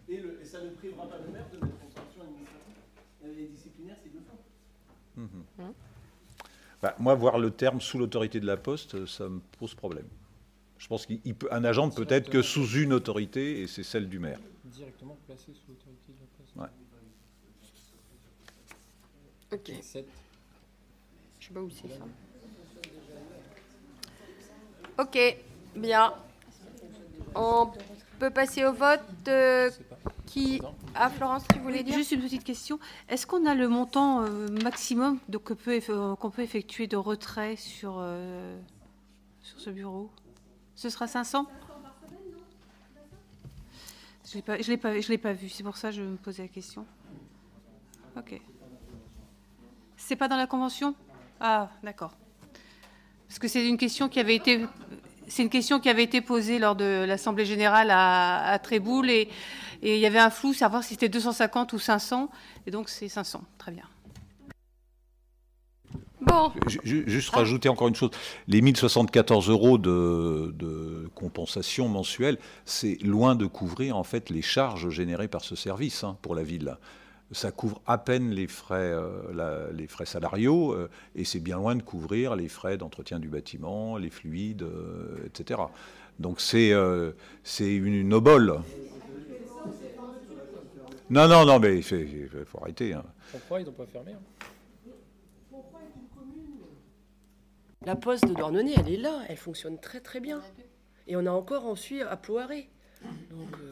[0.08, 2.76] Et, le- et ça ne privera pas le maire de mettre sanction administrative
[3.26, 5.20] euh, et disciplinaire s'il le faut.
[5.20, 5.74] Mhm.
[6.82, 10.08] Bah, moi, voir le terme sous l'autorité de la poste, ça me pose problème.
[10.82, 14.18] Je pense qu'un agent ne peut être que sous une autorité et c'est celle du
[14.18, 14.40] maire.
[14.66, 16.64] Directement placé sous l'autorité de la.
[16.64, 16.70] Ouais.
[19.54, 19.72] Ok.
[19.80, 20.06] 7.
[21.40, 22.04] Je sais pas où c'est ça.
[25.04, 25.38] Ok,
[25.76, 26.16] bien.
[27.36, 27.70] On
[28.18, 29.02] peut passer au vote.
[29.28, 29.70] euh,
[30.26, 30.62] qui
[30.96, 31.94] Ah, Florence, tu voulais dire?
[31.94, 32.80] Juste une petite question.
[33.08, 35.80] Est-ce qu'on a le montant euh, maximum peut
[36.20, 38.60] qu'on peut effectuer de retrait sur, euh,
[39.42, 40.10] sur ce bureau?
[40.82, 41.46] Ce sera 500
[44.26, 45.48] Je je l'ai pas, pas vu.
[45.48, 46.88] C'est pour ça que je me posais la question.
[48.18, 48.42] Ok.
[49.96, 50.96] C'est pas dans la convention?
[51.40, 52.16] Ah, d'accord.
[53.28, 54.66] Parce que c'est une question qui avait été,
[55.38, 59.30] une question qui avait été posée lors de l'assemblée générale à, Tréboul et,
[59.84, 62.28] et il y avait un flou, savoir si c'était 250 ou 500,
[62.66, 63.44] et donc c'est 500.
[63.60, 63.86] Très bien.
[66.22, 66.52] Bon,
[66.84, 68.12] Juste rajouter encore une chose.
[68.48, 74.90] Les 1074 euros de, de compensation mensuelle, c'est loin de couvrir en fait les charges
[74.90, 76.78] générées par ce service hein, pour la ville.
[77.32, 81.56] Ça couvre à peine les frais, euh, la- les frais salariaux euh, et c'est bien
[81.56, 85.62] loin de couvrir les frais d'entretien du bâtiment, les fluides, euh, etc.
[86.20, 87.12] Donc c'est euh,
[87.44, 88.60] c'est une, une obole.
[91.10, 92.94] Non, non, non, mais il faut arrêter.
[92.94, 93.04] hein.
[93.32, 94.20] Pourquoi ils n'ont pas fermé hein?
[97.86, 100.42] La poste de Douarnenez, elle est là, elle fonctionne très très bien.
[101.08, 102.70] Et on a encore ensuite à Ploiré.
[103.32, 103.70] Donc, euh,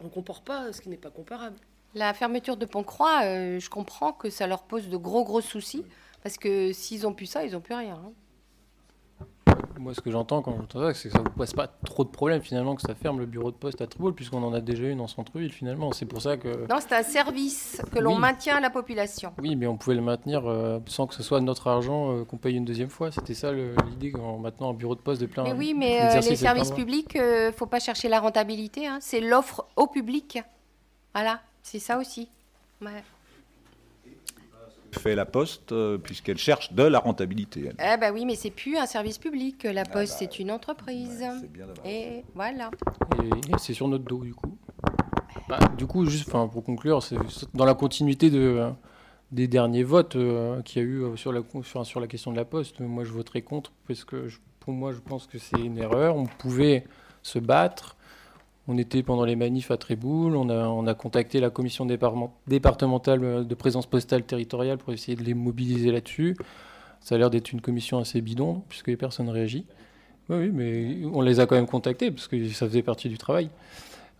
[0.00, 1.56] on ne compare pas ce qui n'est pas comparable.
[1.94, 5.84] la fermeture de Pont-Croix, euh, je comprends que ça leur pose de gros, gros soucis.
[6.22, 7.94] Parce que s'ils ont plus ça, ils n'ont plus rien.
[7.96, 8.12] hein.
[9.78, 12.04] Moi, ce que j'entends quand j'entends ça, c'est que ça ne vous pose pas trop
[12.04, 14.60] de problèmes finalement que ça ferme le bureau de poste à Triboul, puisqu'on en a
[14.60, 15.92] déjà une en centre-ville finalement.
[15.92, 16.66] C'est pour ça que.
[16.68, 18.20] Non, c'est un service que l'on Oui.
[18.20, 19.32] maintient à la population.
[19.40, 22.38] Oui, mais on pouvait le maintenir euh, sans que ce soit notre argent euh, qu'on
[22.38, 23.10] paye une deuxième fois.
[23.12, 25.42] C'était ça l'idée en maintenant un bureau de poste de plein.
[25.44, 28.86] Mais oui, mais euh, les services publics, il ne faut pas chercher la rentabilité.
[28.86, 28.98] hein.
[29.00, 30.38] C'est l'offre au public.
[31.14, 32.28] Voilà, c'est ça aussi.
[32.82, 33.02] Ouais.
[34.98, 37.70] Fait la poste euh, puisqu'elle cherche de la rentabilité.
[37.78, 37.94] elle.
[37.94, 39.64] Eh ben oui, mais c'est plus un service public.
[39.64, 41.20] La Poste, c'est une entreprise.
[41.20, 41.66] Ouais, c'est bien.
[41.84, 42.70] Et voilà.
[43.22, 44.56] Et, et c'est sur notre dos du coup.
[45.48, 47.16] Bah, du coup, juste enfin, pour conclure, c'est
[47.54, 48.68] dans la continuité de,
[49.32, 52.32] des derniers votes euh, qu'il y a eu euh, sur la, sur, sur la question
[52.32, 52.80] de la poste.
[52.80, 56.16] Moi, je voterai contre parce que je- pour moi, je pense que c'est une erreur.
[56.16, 56.84] On pouvait
[57.22, 57.95] se battre.
[58.68, 60.34] On était pendant les manifs à Tréboul.
[60.36, 64.92] On a, on a contacté la commission département- départementale euh, de présence postale territoriale pour
[64.92, 66.36] essayer de les mobiliser là-dessus.
[67.00, 69.64] Ça a l'air d'être une commission assez bidon puisque les personnes réagissent.
[70.28, 73.16] Oui, oui, mais on les a quand même contactés parce que ça faisait partie du
[73.18, 73.48] travail.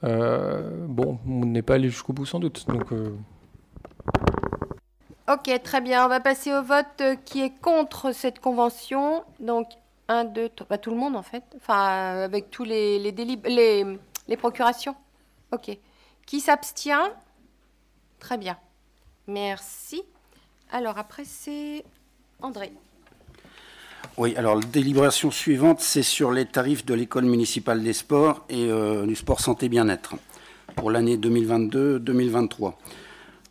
[0.04, 2.66] Euh, bon, on n'est pas allé jusqu'au bout sans doute.
[2.68, 3.10] Donc, euh,
[5.28, 6.06] Ok, très bien.
[6.06, 9.24] On va passer au vote qui est contre cette convention.
[9.40, 9.66] Donc,
[10.08, 11.42] un, deux, trois, bah, tout le monde en fait.
[11.56, 13.44] Enfin, avec tous les, les, délib-
[14.28, 14.96] les procurations.
[15.52, 15.76] Ok.
[16.26, 17.12] Qui s'abstient?
[18.18, 18.56] Très bien.
[19.26, 20.02] Merci.
[20.70, 21.84] Alors, après, c'est
[22.42, 22.72] André.
[24.18, 28.70] Oui, alors la délibération suivante, c'est sur les tarifs de l'école municipale des sports et
[28.70, 30.14] euh, du sport santé bien-être
[30.74, 32.74] pour l'année 2022-2023.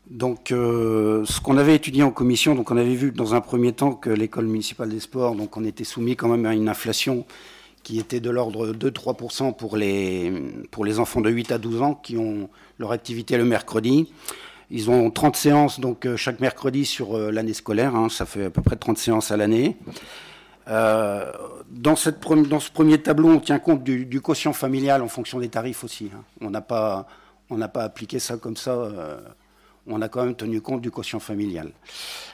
[0.09, 3.73] Donc, euh, ce qu'on avait étudié en commission, donc on avait vu dans un premier
[3.73, 7.25] temps que l'école municipale des sports, donc on était soumis quand même à une inflation
[7.85, 10.33] qui était de l'ordre de 2-3% pour les,
[10.71, 14.11] pour les enfants de 8 à 12 ans qui ont leur activité le mercredi.
[14.71, 18.45] Ils ont 30 séances donc euh, chaque mercredi sur euh, l'année scolaire, hein, ça fait
[18.45, 19.77] à peu près 30 séances à l'année.
[20.67, 21.31] Euh,
[21.69, 22.19] dans, cette,
[22.49, 25.83] dans ce premier tableau, on tient compte du, du quotient familial en fonction des tarifs
[25.83, 26.09] aussi.
[26.11, 26.23] hein.
[26.41, 27.05] On n'a pas,
[27.71, 28.89] pas appliqué ça comme ça.
[29.85, 31.69] on a quand même tenu compte du quotient familial.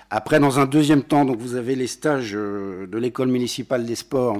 [0.10, 4.38] Après, dans un deuxième temps, donc vous avez les stages de l'école municipale des sports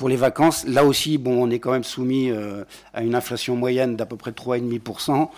[0.00, 0.64] pour les vacances.
[0.66, 4.16] Là aussi, bon, on est quand même soumis euh, à une inflation moyenne d'à peu
[4.16, 5.28] près 3,5%.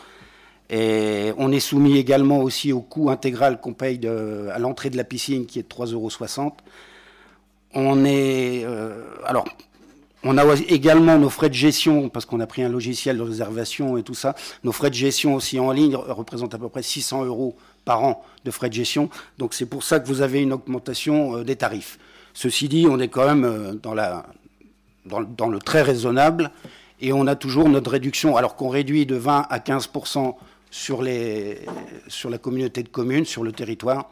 [0.70, 5.02] Et on est soumis également aussi au coût intégral qu'on paye à l'entrée de la
[5.02, 6.52] piscine, qui est de 3,60 euros.
[7.74, 8.62] On est.
[8.64, 9.46] euh, alors,
[10.22, 13.96] on a également nos frais de gestion, parce qu'on a pris un logiciel de réservation
[13.96, 14.36] et tout ça.
[14.62, 18.24] Nos frais de gestion aussi en ligne représentent à peu près 600 euros par an
[18.44, 19.10] de frais de gestion.
[19.38, 21.98] Donc, c'est pour ça que vous avez une augmentation euh, des tarifs.
[22.32, 24.24] Ceci dit, on est quand même dans, la,
[25.06, 26.50] dans, le- très raisonnable
[27.00, 29.90] et on a toujours notre réduction, alors qu'on réduit de 20 à 15
[30.70, 31.60] sur, les,
[32.08, 34.10] sur la communauté de communes, sur le territoire.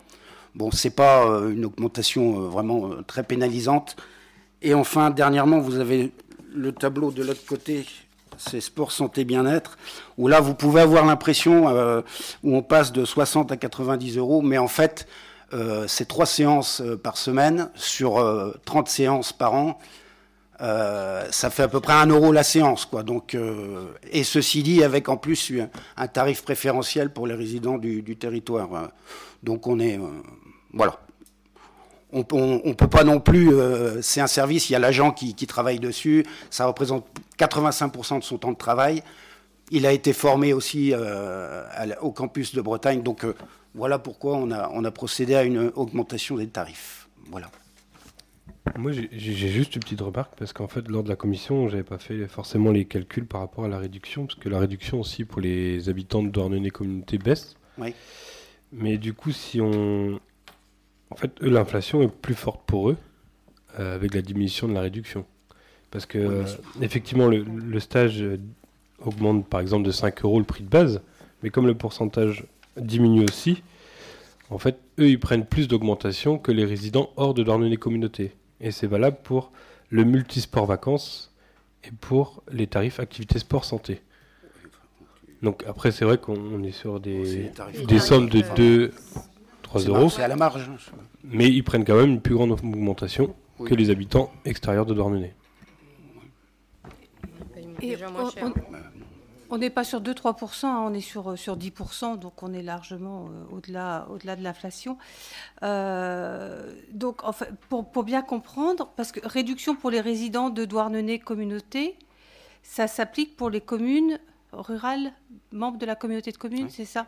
[0.56, 3.96] Bon, ce n'est pas euh, une augmentation euh, vraiment euh, très pénalisante.
[4.62, 6.10] Et enfin, dernièrement, vous avez
[6.52, 7.86] le tableau de l'autre côté,
[8.36, 9.78] c'est sport, santé, bien-être,
[10.18, 11.68] où là, vous pouvez avoir l'impression
[12.42, 15.06] où on passe de 60 à 90 euros, mais en fait,
[15.86, 19.78] c'est trois séances par semaine sur euh, 30 séances par an.
[20.60, 23.02] Euh, ça fait à peu près un euro la séance, quoi.
[23.02, 25.52] Donc, euh, et ceci dit, avec en plus
[25.96, 28.74] un, tarif préférentiel pour les résidents du, territoire.
[28.74, 28.86] euh.
[29.42, 29.98] Donc, on est,
[30.72, 30.98] voilà.
[32.12, 33.52] On ne peut pas non plus.
[34.02, 34.68] c'est un service.
[34.68, 36.26] Il y a l'agent qui, travaille dessus.
[36.50, 37.06] Ça représente
[37.38, 39.02] 85% de son temps de travail.
[39.70, 40.92] Il a été formé aussi
[42.02, 43.02] au campus de Bretagne.
[43.02, 43.24] Donc,
[43.76, 47.08] voilà pourquoi on a, on a procédé à une augmentation des tarifs.
[47.30, 47.48] Voilà.
[48.76, 51.98] Moi, j'ai juste une petite remarque parce qu'en fait, lors de la commission, j'avais pas
[51.98, 55.40] fait forcément les calculs par rapport à la réduction, parce que la réduction aussi pour
[55.40, 57.56] les habitants de Douarnenez communauté baisse.
[57.78, 57.94] Oui.
[58.72, 60.20] Mais du coup, si on,
[61.10, 62.96] en fait, eux, l'inflation est plus forte pour eux
[63.78, 65.24] euh, avec la diminution de la réduction,
[65.90, 66.44] parce que euh,
[66.80, 68.38] effectivement, le, le stage euh,
[69.00, 71.00] augmente par exemple de 5 euros le prix de base,
[71.42, 72.44] mais comme le pourcentage
[72.76, 73.62] diminue aussi,
[74.50, 78.32] en fait, eux, ils prennent plus d'augmentation que les résidents hors de Douarnenez communauté.
[78.60, 79.52] Et c'est valable pour
[79.88, 81.32] le multisport vacances
[81.84, 84.02] et pour les tarifs activités sport santé.
[85.42, 87.50] Donc après, c'est vrai qu'on est sur des,
[87.88, 88.92] des sommes de 2,
[89.62, 90.68] 3 C'est euros, C'est à la marge.
[90.70, 90.96] hein.
[91.24, 93.70] mais ils prennent quand même une plus grande augmentation Oui.
[93.70, 95.32] que les habitants extérieurs de Douarnenez.
[97.82, 98.44] Et Déjà moins on- cher.
[98.46, 98.52] on-
[99.52, 102.62] On n'est pas sur 2-3%, hein, on est sur, euh, sur 10%, donc on est
[102.62, 104.96] largement euh, au-delà au -delà de l'inflation.
[105.62, 110.64] Euh, donc, en fait, pour, pour bien comprendre, parce que réduction pour les résidents de
[110.64, 111.96] Douarnenez communauté,
[112.62, 114.18] ça s'applique pour les communes
[114.52, 115.12] rurales,
[115.52, 116.70] membres de la communauté de communes, Oui.
[116.76, 117.06] c'est ça?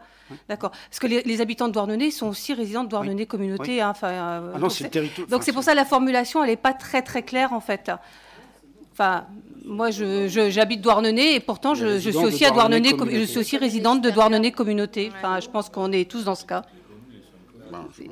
[0.48, 0.70] D'accord.
[0.70, 3.80] Parce que les, les habitants de Douarnenez sont aussi résidents de Douarnenez communauté.
[3.82, 5.26] hein, Ah non, donc c'est territoire.
[5.28, 7.90] donc c'est pour ça la formulation, elle n'est pas très très claire en fait.
[8.92, 9.26] Enfin,
[9.64, 13.38] moi je- je- j'habite Douarnenez et pourtant je, je suis aussi à Douarnenez je suis
[13.38, 15.10] aussi résidente de Douarnenez communauté.
[15.16, 16.62] Enfin, je pense qu'on est tous dans ce cas.
[17.70, 18.02] Ben, je-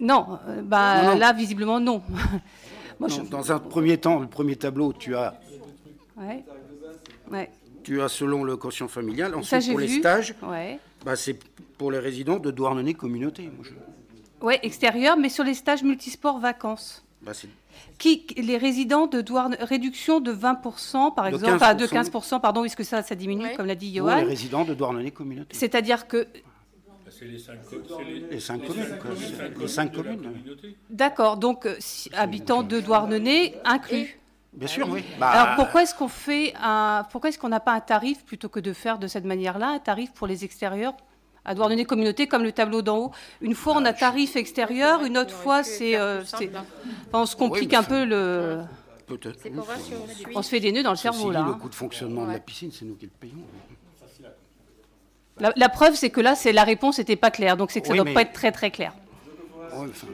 [0.00, 1.18] Non, euh, bah, Non, non.
[1.18, 2.02] là visiblement non.
[2.98, 3.18] moi, je...
[3.20, 5.38] Non, dans un premier temps, le premier tableau, tu as,
[6.16, 6.44] ouais.
[7.30, 7.50] Ouais.
[7.84, 9.30] tu as selon le quotient familial.
[9.32, 9.98] Ça Ensuite, j'ai pour les vu.
[10.00, 10.78] stages, Ouais.
[11.04, 11.38] bah, c'est
[11.78, 13.44] pour les résidents de Douarnenez communauté.
[13.44, 13.70] Moi, je-
[14.42, 17.04] Ouais, extérieur, mais sur les stages multisports vacances.
[17.22, 17.32] Bah,
[17.98, 22.10] Qui, les résidents de Douarn, réduction de 20%, par De exemple, enfin, de 15%.
[22.10, 23.56] 15%, pardon, puisque ça, ça diminue, Oui.
[23.56, 24.26] comme l'a dit Nous, les Johan.
[24.26, 25.56] résidents de Douarnenez communauté.
[25.56, 26.26] C'est-à-dire que,
[27.10, 27.58] C'est les cinq,
[28.30, 28.98] Les cinq communes.
[29.60, 30.32] Les cinq communes.
[30.90, 34.18] d'accord, donc euh, si- habitants de Douarnenez inclus.
[34.54, 35.04] Bien sûr, oui.
[35.20, 38.48] Alors Bah, pourquoi est-ce qu'on fait un, pourquoi est-ce qu'on n'a pas un tarif plutôt
[38.48, 40.94] que de faire de cette manière-là un tarif pour les extérieurs
[41.44, 45.18] à Douarnenez communauté comme le tableau d'en haut Une fois on a tarif extérieur, une
[45.18, 46.64] autre fois c'est, euh, c'est- enfin,
[47.22, 48.60] on se complique un peu le,
[49.06, 49.38] Peut-être.
[49.42, 49.66] C'est pour
[50.36, 51.42] on se fait des nœuds dans le Ceci cerveau dit, là.
[51.46, 51.58] le hein.
[51.60, 53.42] coût de fonctionnement de la piscine, c'est nous qui le payons.
[55.40, 57.86] La, la preuve c'est que là c'est la réponse n'était pas claire, donc c'est que
[57.88, 58.92] ça Oui, doit mais- pas être très très clair.
[59.74, 60.06] Ouais, enfin,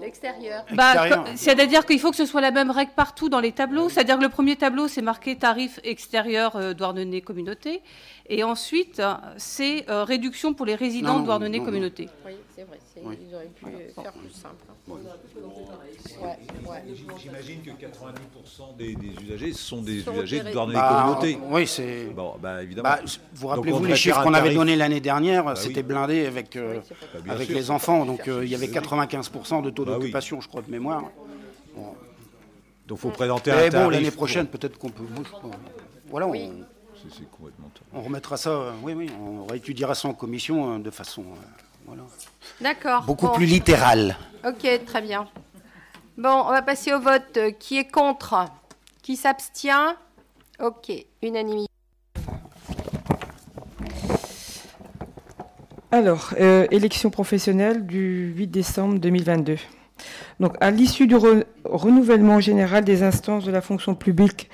[0.00, 0.64] L'extérieur.
[0.72, 1.24] Bah, Extérieur.
[1.24, 3.88] co- C'est-à-dire qu'il faut que ce soit la même règle partout dans les tableaux.
[3.88, 7.80] C'est-à-dire que le premier tableau, c'est marqué tarif extérieur euh, Douarnenez communauté.
[8.26, 9.02] Et ensuite,
[9.36, 12.08] c'est euh, réduction pour les résidents Non, de Douarnenez communauté.
[12.24, 12.78] Oui, c'est vrai.
[12.94, 13.18] c'est- Oui.
[13.28, 14.54] Ils auraient pu faire plus simple.
[14.70, 14.72] hein.
[14.88, 15.00] Ouais.
[16.22, 16.36] Ouais,
[16.70, 16.82] ouais.
[17.22, 21.38] J'imagine que 90% des, des usagers sont des Sont usagers des de Douarnenez bah, communauté.
[21.50, 22.04] Oui, c'est.
[22.14, 22.88] Bon, bah évidemment.
[22.88, 23.00] Bah,
[23.34, 25.86] vous rappelez-vous les chiffres qu'on avait donnés l'année dernière Bah C'était oui.
[25.86, 26.80] blindé avec, euh,
[27.26, 27.56] Bah, avec sûr.
[27.56, 28.06] les enfants.
[28.06, 29.98] Donc euh, il y avait 95% de taux Bah oui.
[30.00, 31.04] d'occupation, je crois, de mémoire.
[32.86, 33.90] Donc faut présenter Mais un bon, tarif.
[33.92, 35.04] l'année pour- prochaine, peut-être qu'on peut.
[36.08, 36.50] Voilà, Oui.
[36.52, 36.64] on,
[37.08, 37.70] C'est c'est complètement.
[37.92, 38.50] on remettra ça.
[38.50, 41.22] euh, oui, oui, on réétudiera ça en commission euh, de façon.
[41.22, 41.40] euh,
[41.86, 42.02] voilà.
[42.60, 43.02] D'accord.
[43.04, 43.34] Beaucoup bon.
[43.34, 44.16] plus littérale.
[44.46, 45.26] Ok, très bien.
[46.16, 47.36] Bon, on va passer au vote.
[47.36, 48.46] Euh, Qui est contre?
[49.02, 49.96] Qui s'abstient?
[50.62, 51.68] Ok, unanimité.
[55.90, 59.56] Alors, euh, élection professionnelle du 8 décembre 2022.
[60.40, 64.50] Donc, à l'issue du re- renouvellement général des instances de la fonction publique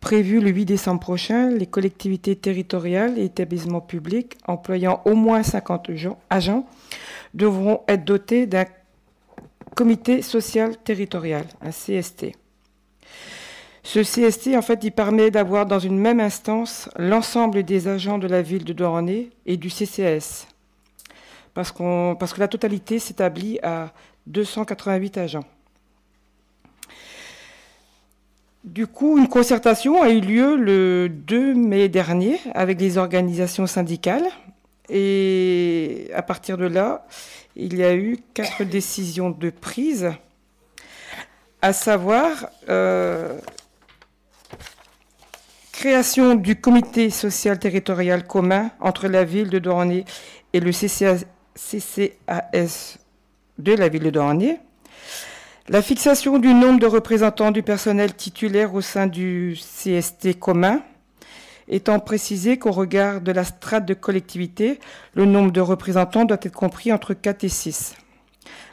[0.00, 5.94] prévu le 8 décembre prochain, les collectivités territoriales et établissements publics employant au moins 50
[5.94, 6.66] gens- agents
[7.34, 8.64] devront être dotés d'un
[9.76, 12.32] comité social territorial, un CST.
[13.82, 18.26] Ce CST, en fait, il permet d'avoir dans une même instance l'ensemble des agents de
[18.26, 19.70] la ville de Douarnenez et du
[21.72, 23.92] qu'on- parce que la totalité s'établit à
[24.26, 25.44] 288 agents.
[28.64, 34.26] Du coup, une concertation a eu lieu le 2 mai dernier avec les organisations syndicales.
[34.90, 37.06] Et à partir de là,
[37.56, 40.12] il y a eu quatre décisions de prise,
[41.62, 43.38] à savoir euh,
[45.72, 50.04] création du comité social territorial commun entre la ville de Douarnenez
[50.52, 51.16] et le CCA
[51.54, 52.98] CCAS
[53.58, 54.60] de la ville de Douarnenez,
[55.68, 60.82] la fixation du nombre de représentants du personnel titulaire au sein du CST commun,
[61.68, 64.80] étant précisé qu'au regard de la strate de collectivité,
[65.14, 67.94] le nombre de représentants doit être compris entre 4 et 6.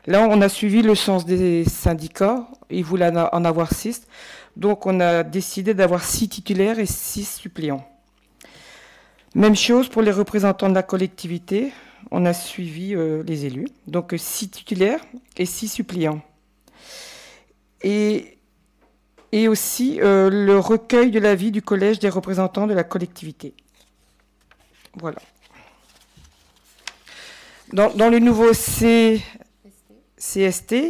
[0.08, 4.08] Là, on a suivi le sens des syndicats, ils voulaient en avoir 6,
[4.56, 7.88] donc on a décidé d'avoir 6 titulaires et 6 suppléants.
[9.36, 11.74] Même chose pour les représentants de la collectivité,
[12.10, 15.02] on a suivi euh, les élus, donc 6 titulaires
[15.36, 16.22] et 6 suppléants.
[17.84, 18.38] Et,
[19.32, 23.54] et aussi euh, le recueil de l'avis du collège des représentants de la collectivité.
[24.96, 25.20] Voilà.
[27.74, 29.22] Dans, le nouveau CST,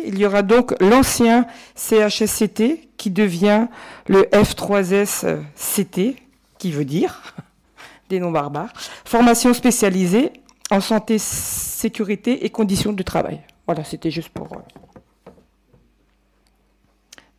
[0.05, 3.67] il y aura donc l'ancien CHSCT qui devient
[4.05, 6.17] le F3SCT,
[6.59, 7.33] qui veut dire
[8.09, 8.71] des noms barbares,
[9.05, 10.31] formation spécialisée
[10.69, 13.41] en santé, sécurité et conditions de travail.
[13.65, 14.47] Voilà, c'était juste pour.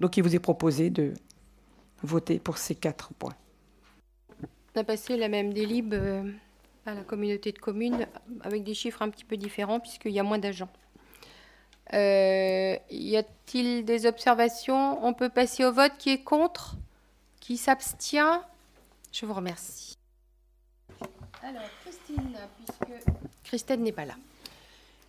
[0.01, 1.15] Donc, il vous est proposé de
[2.03, 3.35] voter pour ces quatre points.
[4.75, 6.31] On a passé la même délib euh,
[6.87, 8.07] à la communauté de communes
[8.43, 10.71] avec des chiffres un petit peu différents puisqu'il y a moins d'agents.
[11.95, 15.05] Euh, y a-t-il des observations?
[15.05, 15.93] On peut passer au vote.
[15.99, 16.77] Qui est contre?
[17.41, 18.43] Qui s'abstient?
[19.11, 19.97] Je vous remercie.
[21.43, 23.05] Alors, Christine, puisque
[23.45, 24.15] Christelle n'est pas là.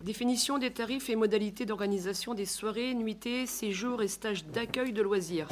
[0.02, 5.46] Définition des tarifs et modalités d'organisation des soirées, nuitées, séjours et stages d'accueil de loisirs.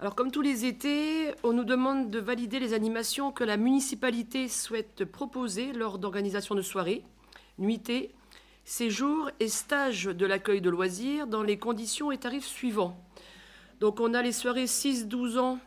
[0.00, 4.48] Alors, comme tous les étés, on nous demande de valider les animations que la municipalité
[4.48, 7.04] souhaite proposer lors d'organisation de soirées,
[7.58, 8.10] nuitées,
[8.66, 13.02] séjours et stages de l'accueil de loisirs dans les conditions et tarifs suivants.
[13.80, 15.58] Donc, on a les soirées 6-12 ans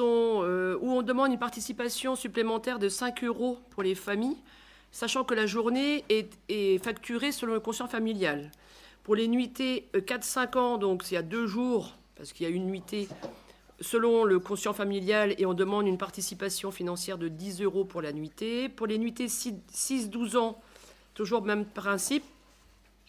[0.00, 4.38] euh, où on demande une participation supplémentaire de 5 euros pour les familles,
[4.92, 8.50] sachant que la journée est, facturée selon le quotient familial.
[9.02, 12.54] Pour les nuitées euh, 4-5 ans, donc y a deux jours, parce qu'il y a
[12.54, 13.08] une nuitée
[13.80, 18.12] selon le quotient familial et on demande une participation financière de 10 euros pour la
[18.12, 18.68] nuitée.
[18.68, 20.60] Pour les nuitées 6-12 ans,
[21.14, 22.24] toujours même principe,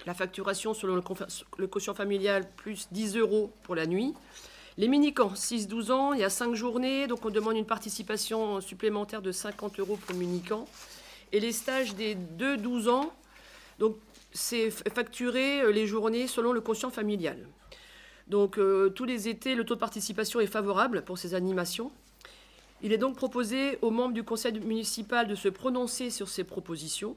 [0.05, 1.03] la facturation selon le,
[1.57, 4.13] le quotient familial plus 10 euros pour la nuit.
[4.77, 9.21] Les mini-camps, 6-12 ans, il y a 5 journées, donc on demande une participation supplémentaire
[9.21, 10.67] de 50 euros pour le mini-camp.
[11.31, 13.13] Et les stages des 2-12 ans,
[13.77, 13.97] donc
[14.31, 17.47] c'est facturer euh, les journées selon le quotient familial.
[18.27, 21.91] Donc euh, tous les étés, le taux de participation est favorable pour ces animations.
[22.81, 27.15] Il est donc proposé aux membres du conseil municipal de se prononcer sur ces propositions.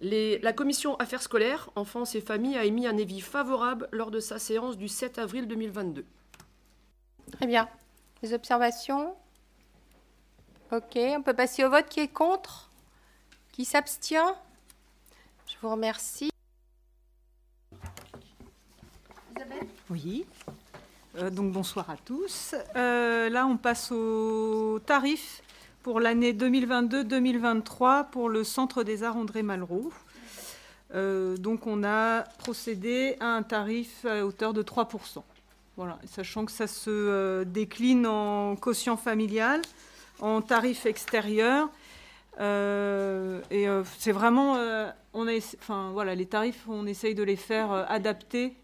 [0.00, 4.38] la commission affaires scolaires, enfance et familles a émis un avis favorable lors de sa
[4.38, 6.04] séance du 7 avril 2022.
[7.32, 7.68] Très bien.
[8.22, 9.14] Les observations?
[10.72, 11.86] Ok, on peut passer au vote.
[11.88, 12.70] Qui est contre?
[13.54, 14.34] Qui s'abstient?
[15.46, 16.32] Je vous remercie.
[19.36, 19.68] Isabelle?
[19.88, 20.26] Oui.
[21.16, 22.56] Euh, donc bonsoir à tous.
[22.74, 25.40] Euh, là, on passe au tarif
[25.84, 29.92] pour l'année 2022-2023 pour le Centre des Arts André Malraux.
[30.96, 35.22] Euh, donc on a procédé à un tarif à hauteur de 3%.
[35.76, 39.62] Voilà, sachant que ça se décline en quotient familial,
[40.18, 41.68] en tarif extérieur.
[42.38, 43.66] Et
[43.98, 44.54] c'est vraiment,
[45.12, 45.26] on
[45.58, 48.56] enfin voilà, les tarifs, on essaye de les faire adapter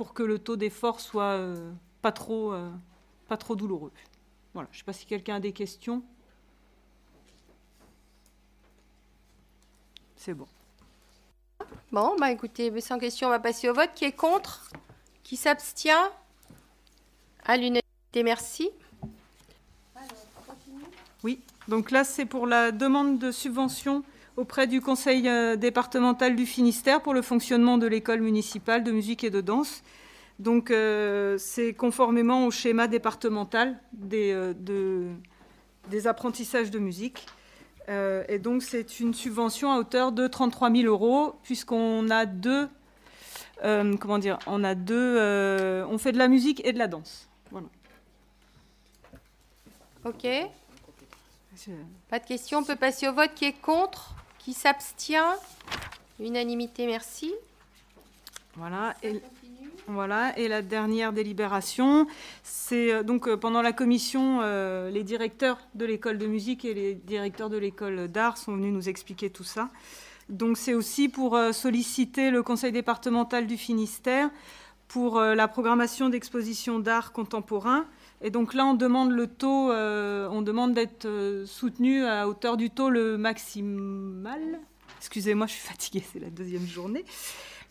[0.00, 2.70] pour que le taux d'effort soit euh, pas, trop, euh,
[3.28, 3.92] pas trop douloureux.
[4.54, 6.02] Voilà, je ne sais pas si quelqu'un a des questions.
[10.16, 10.46] C'est bon.
[11.92, 13.90] Bon, bah écoutez, sans question, on va passer au vote.
[13.94, 14.70] Qui est contre?
[15.22, 16.10] Qui s'abstient?
[17.44, 18.70] À l'unanimité, merci.
[21.22, 24.02] Oui, donc là, c'est pour la demande de subvention
[24.36, 29.22] auprès du conseil euh, départemental du Finistère pour le fonctionnement de l'école municipale de musique
[29.22, 29.84] et de danse.
[30.40, 35.14] Donc euh, c'est conformément au schéma départemental des, euh,
[36.06, 37.24] apprentissages de musique.
[37.88, 42.68] et donc c'est une subvention à hauteur de 33 000 euros puisqu'on a deux,
[43.62, 45.18] comment dire, on a deux,
[45.88, 47.28] on fait de la musique et de la danse.
[47.52, 47.68] Voilà.
[50.04, 50.26] Ok.
[52.08, 53.30] Pas de questions, on peut passer au vote.
[53.34, 54.14] Qui est contre?
[54.38, 55.36] Qui s'abstient?
[56.18, 57.32] Unanimité, merci.
[58.56, 58.94] Voilà.
[59.02, 59.20] Et,
[59.86, 60.36] voilà.
[60.38, 62.06] Et la dernière délibération,
[62.42, 66.74] c'est euh, donc euh, pendant la commission, euh, les directeurs de l'école de musique et
[66.74, 69.68] les directeurs de l'école d'art sont venus nous expliquer tout ça.
[70.28, 74.30] Donc c'est aussi pour solliciter le conseil départemental du Finistère
[74.86, 77.84] pour la programmation d'expositions d'art contemporain
[78.22, 82.58] et donc là, on demande le taux, euh, on demande d'être euh, soutenu à hauteur
[82.58, 84.60] du taux le maximal.
[84.98, 87.04] Excusez-moi, je suis fatiguée, c'est la deuxième journée.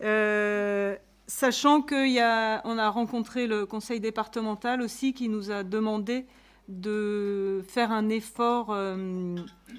[0.02, 0.96] Euh,
[1.28, 6.26] sachant qu'on a, a rencontré le conseil départemental aussi qui nous a demandé
[6.68, 8.68] de faire un effort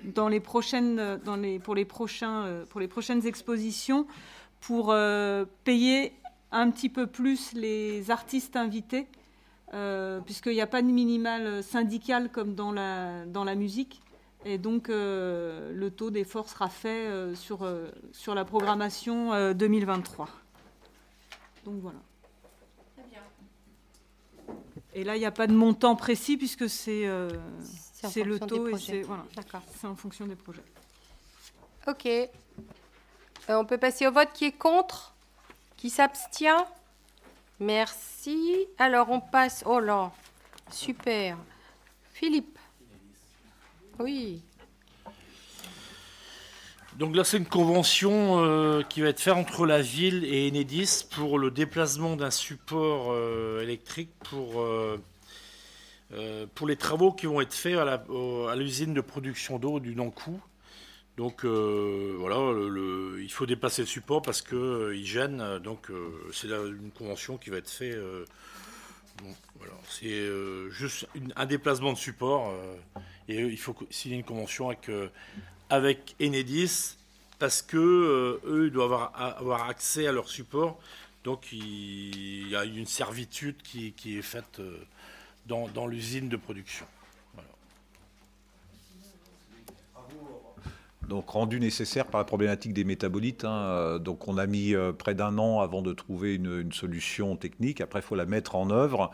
[0.04, 4.08] dans les prochaines, dans les, pour, les prochains, pour les prochaines expositions
[4.60, 4.92] pour
[5.62, 6.12] payer
[6.50, 9.06] un petit peu plus les artistes invités
[9.72, 14.02] euh, puisqu'il n'y a pas de minimal syndical comme dans la, dans la musique.
[14.44, 17.68] Et donc, euh, le taux d'effort sera fait euh, sur,
[18.12, 20.28] sur la programmation 2023.
[21.64, 21.98] Donc voilà.
[22.96, 24.56] Très bien.
[24.94, 27.06] Et là, il n'y a pas de montant précis puisque c'est
[27.92, 29.24] c'est le taux et c'est voilà,
[29.84, 30.64] en fonction des projets.
[31.86, 32.08] Ok.
[33.48, 35.14] on peut passer au vote qui est contre,
[35.76, 36.64] qui s'abstient?
[37.60, 38.66] Merci.
[38.78, 39.62] Alors, on passe.
[39.66, 40.10] Oh là,
[40.70, 41.36] super.
[42.14, 42.58] Philippe.
[43.98, 44.42] Oui.
[46.96, 51.06] Donc là, c'est une convention euh, qui va être faite entre la ville et Enedis
[51.10, 54.96] pour le déplacement d'un support euh, électrique pour, euh,
[56.54, 60.40] pour les travaux qui vont être faits à l'usine de production d'eau du Nancou.
[61.16, 62.38] Donc euh, voilà,
[63.20, 65.58] il faut dépasser le support parce qu'il euh, gêne.
[65.58, 67.98] Donc euh, c'est une convention qui va être faite.
[69.88, 70.26] c'est
[70.70, 71.06] juste
[71.36, 72.54] un déplacement de support
[73.28, 74.90] et il faut signer une convention avec,
[75.68, 76.96] avec Enedis
[77.38, 80.80] parce que eux doivent avoir, accès à leur support.
[81.24, 84.62] Donc il, y a une servitude qui, est faite
[85.46, 86.86] dans l'usine de production.
[91.10, 93.44] Donc rendu nécessaire par la problématique des métabolites.
[93.44, 93.64] Hein.
[93.64, 97.80] Euh, donc on a mis euh, près d'un an avant de trouver une, solution technique.
[97.80, 99.10] Après, il faut la mettre en œuvre.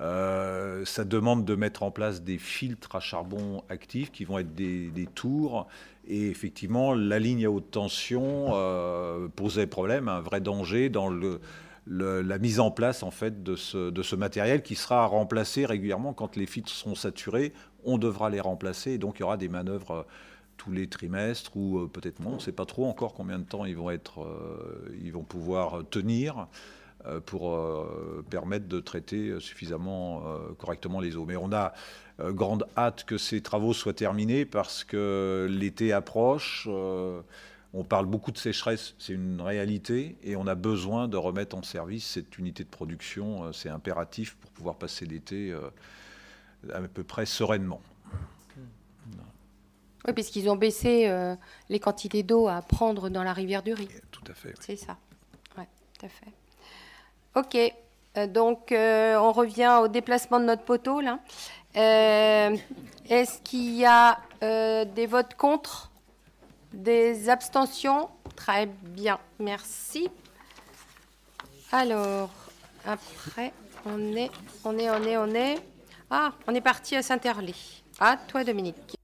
[0.00, 4.54] Euh, ça demande de mettre en place des filtres à charbon actifs qui vont être
[4.54, 5.68] des, tours.
[6.08, 8.52] Et effectivement, la ligne à haute tension
[9.36, 11.10] posait problème, un vrai danger dans
[11.86, 16.12] la mise en place en fait de ce, de ce, matériel qui sera remplacé régulièrement
[16.14, 17.52] quand les filtres seront saturés.
[17.84, 20.06] On devra les remplacer et donc il y aura des manœuvres
[20.56, 22.32] tous les trimestres ou euh, peut-être moins.
[22.32, 25.22] On ne sait pas trop encore combien de temps ils vont, être, euh, ils vont
[25.22, 26.48] pouvoir tenir
[27.06, 27.58] euh, pour
[28.30, 30.22] permettre de traiter suffisamment
[30.58, 31.26] correctement les eaux.
[31.26, 31.72] Mais on a
[32.18, 36.68] grande hâte que ces travaux soient terminés parce que l'été approche.
[37.74, 41.62] on parle beaucoup de sécheresse, c'est une réalité, et on a besoin de remettre en
[41.62, 43.52] service cette unité de production.
[43.52, 45.54] C'est impératif pour pouvoir passer l'été
[46.72, 47.82] à peu près sereinement.
[50.06, 51.34] Oui, puisqu'ils ont baissé euh,
[51.68, 53.86] les quantités d'eau à prendre dans la rivière du Rhin.
[54.10, 54.54] Tout à fait.
[54.60, 54.96] C'est ça.
[55.58, 55.64] Oui,
[55.98, 56.32] tout à fait.
[57.34, 57.74] OK.
[58.16, 61.18] Euh, donc, euh, on revient au déplacement de notre poteau, là.
[61.74, 65.90] Est-ce qu'il y a des votes contre?
[66.72, 68.08] Des abstentions?
[68.34, 70.08] Très bien, merci.
[71.72, 72.30] Alors,
[72.86, 73.52] après,
[73.84, 74.30] on est,
[74.64, 75.58] on est, on est, on est...
[76.10, 77.54] Ah, on est parti à Saint-Herlé.
[77.98, 78.96] À toi, Dominique.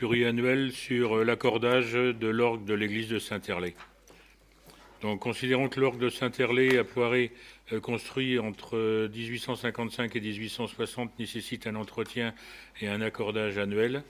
[0.00, 3.74] Pluriannuel sur euh, l'accordage de l'orgue de l'église de Saint-Herlé.
[5.02, 7.32] Donc, considérons que l'orgue de Saint-Herlé à Poiré,
[7.70, 12.32] euh, construit entre euh, 1855 et 1860, nécessite un entretien
[12.80, 14.02] et un accordage annuel,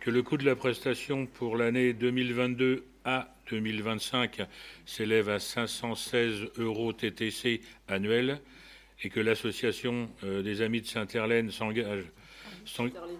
[0.00, 4.40] que le coût de la prestation pour l'année 2022 à 2025
[4.86, 8.40] s'élève à 516 euros TTC annuels,
[9.02, 12.06] et que l'association euh, des Amis de Saint-Herlaine s'engage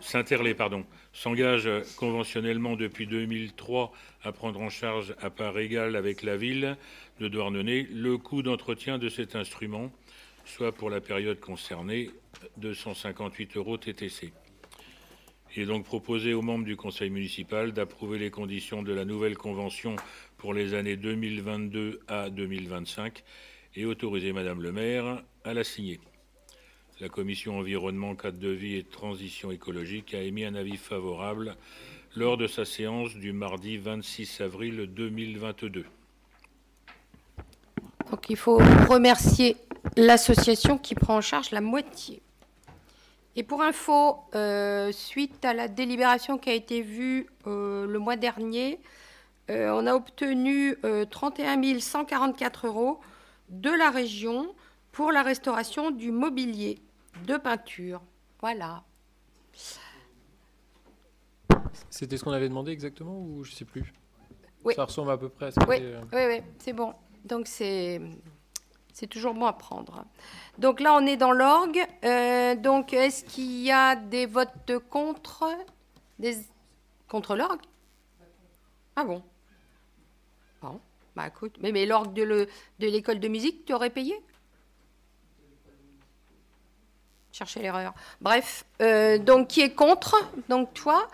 [0.00, 3.92] Saint-Herlé, pardon, s'engage conventionnellement depuis 2003
[4.22, 6.76] à prendre en charge à part égale avec la ville
[7.20, 9.90] de Douarnenez le coût d'entretien de cet instrument,
[10.44, 12.10] soit pour la période concernée
[12.58, 14.32] 258 euros TTC.
[15.56, 19.36] Il est donc proposé aux membres du conseil municipal d'approuver les conditions de la nouvelle
[19.36, 19.94] convention
[20.36, 23.22] pour les années 2022 à 2025
[23.76, 26.00] et autoriser Madame le maire à la signer.
[27.00, 31.56] La commission environnement, cadre de vie et transition écologique a émis un avis favorable
[32.14, 35.86] lors de sa séance du mardi 26 avril 2022.
[38.10, 39.56] Donc il faut remercier
[39.96, 42.22] l'association qui prend en charge la moitié.
[43.34, 48.14] Et pour info, euh, suite à la délibération qui a été vue euh, le mois
[48.14, 48.78] dernier,
[49.50, 53.00] euh, on a obtenu euh, 31 144 euros
[53.48, 54.54] de la région
[54.94, 56.78] pour la restauration du mobilier
[57.26, 58.00] de peinture.
[58.40, 58.84] Voilà.
[61.90, 63.92] C'était ce qu'on avait demandé exactement ou je sais plus?
[64.64, 64.74] Oui.
[64.74, 66.94] Ça ressemble à peu près à ce Oui, euh, oui, oui, c'est bon.
[67.24, 68.00] Donc c'est
[68.92, 70.04] c'est toujours bon à prendre.
[70.58, 71.80] Donc là, on est dans l'orgue.
[72.04, 75.44] Euh, donc, est-ce qu'il y a des votes contre?
[76.20, 76.36] Des
[77.08, 77.60] contre l'orgue?
[78.94, 79.20] Ah bon?
[80.62, 80.80] Bon,
[81.16, 82.46] bah écoute, mais, mais l'orgue de le-
[82.78, 84.14] de l'école de musique, tu aurais payé?
[87.36, 87.94] Cherchez l'erreur.
[88.20, 90.14] Bref, euh, donc qui est contre
[90.48, 91.08] Donc toi,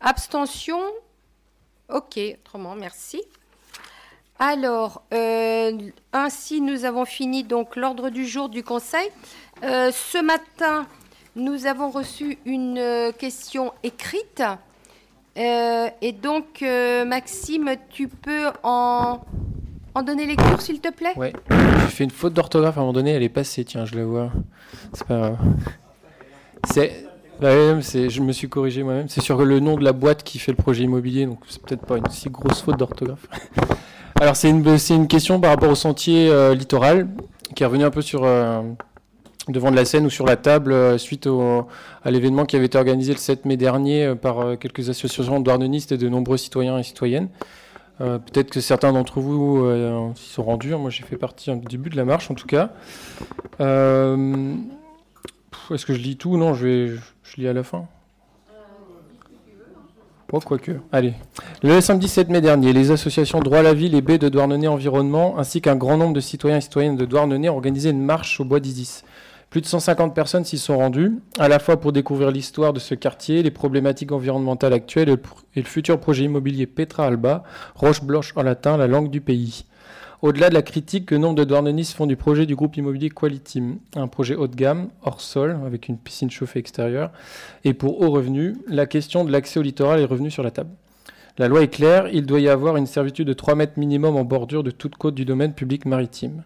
[0.00, 0.78] abstention
[1.88, 3.20] Ok, autrement, merci.
[4.38, 5.76] Alors, euh,
[6.12, 9.10] ainsi nous avons fini donc l'ordre du jour du Conseil.
[9.64, 10.86] Euh, ce matin,
[11.34, 14.44] nous avons reçu une question écrite.
[15.34, 19.22] Et donc, Maxime, tu peux en,
[19.94, 22.92] en donner lecture, s'il te plaît Ouais, j'ai fait une faute d'orthographe à un moment
[22.92, 24.30] donné, elle est passée, tiens, je la vois.
[24.92, 25.36] C'est pas grave.
[26.70, 27.04] C'est.
[27.40, 29.08] bah c'est- je me suis corrigé moi-même.
[29.08, 31.84] C'est sur le nom de la boîte qui fait le projet immobilier, donc c'est peut-être
[31.86, 33.26] pas une si grosse faute d'orthographe.
[34.20, 37.08] Alors, c'est une, c'est une question par rapport au sentier euh, littoral
[37.54, 38.24] qui est revenu un peu sur.
[38.24, 38.62] euh,
[39.46, 41.66] devant de la scène ou sur la table euh, suite au-
[42.02, 45.98] à l'événement qui avait été organisé le 7 mai dernier par quelques associations douarnenistes et
[45.98, 47.28] de nombreux citoyens et citoyennes.
[48.00, 50.74] Euh, Peut-être que certains d'entre vous euh, s'y sont rendus.
[50.74, 52.70] Moi, j'ai fait partie au début de la marche, en tout cas.
[53.60, 54.56] Euh,
[55.70, 56.36] Est-ce que je lis tout?
[56.36, 56.88] Non, je, vais,
[57.22, 57.86] je lis à la fin.
[60.36, 60.72] Oh, quoique.
[60.90, 61.14] Allez.
[61.62, 64.66] Le samedi 7 mai dernier, les associations Droit à la ville et B de Douarnenez
[64.66, 68.40] Environnement, ainsi qu'un grand nombre de citoyens et citoyennes de Douarnenez ont organisé une marche
[68.40, 69.04] au bois d'Isis.
[69.54, 72.96] Plus de 150 personnes s'y sont rendues, à la fois pour découvrir l'histoire de ce
[72.96, 77.44] quartier, les problématiques environnementales actuelles et le, futur projet immobilier Petra Alba,
[77.76, 79.64] roche blanche en latin, la langue du pays.
[80.22, 83.76] Au-delà de la critique que nombre de Douarnenistes font du projet du groupe immobilier Qualitim,
[83.94, 87.12] un projet haut de gamme, hors sol, avec une piscine chauffée extérieure,
[87.62, 90.70] et pour haut revenu, la question de l'accès au littoral est revenue sur la table.
[91.38, 94.24] La loi est claire, il doit y avoir une servitude de 3 mètres minimum en
[94.24, 96.42] bordure de toute côte du domaine public maritime.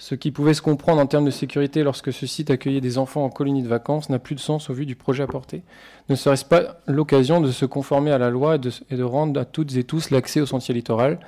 [0.00, 3.24] Ce qui pouvait se comprendre en termes de sécurité lorsque ce site accueillait des enfants
[3.24, 5.64] en colonie de vacances n'a plus de sens au vu du projet apporté.
[6.08, 9.74] Ne serait-ce pas l'occasion de se conformer à la loi et de, rendre à toutes
[9.74, 11.18] et tous l'accès au sentier littoral?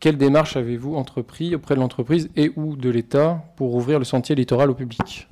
[0.00, 4.34] Quelle démarche avez-vous entrepris auprès de l'entreprise et ou de l'État pour ouvrir le sentier
[4.34, 5.28] littoral au public?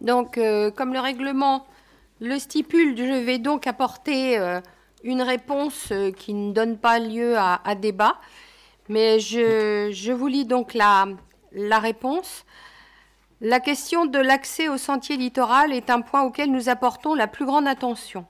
[0.00, 1.66] Donc, euh, comme le règlement
[2.20, 2.96] le stipule.
[2.96, 4.60] Je vais donc apporter euh,
[5.02, 8.18] une réponse euh, qui ne donne pas lieu à débat,
[8.88, 11.06] mais je, vous lis donc la,
[11.52, 12.44] la réponse.
[13.40, 17.46] La question de l'accès au sentier littoral est un point auquel nous apportons la plus
[17.46, 18.26] grande attention.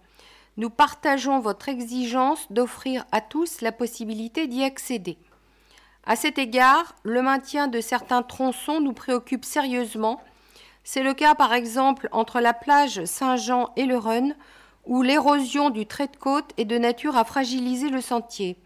[0.56, 5.18] Nous partageons votre exigence d'offrir à tous la possibilité d'y accéder.
[6.06, 10.20] À cet égard, le maintien de certains tronçons nous préoccupe sérieusement.
[10.84, 14.36] C'est le cas par exemple entre la plage Saint-Jean et le Rhône,
[14.86, 18.58] où l'érosion du trait de côte est de nature à fragiliser le sentier.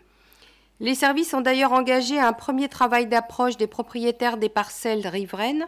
[0.81, 5.67] Les services ont d'ailleurs engagé un premier travail d'approche des propriétaires des parcelles riveraines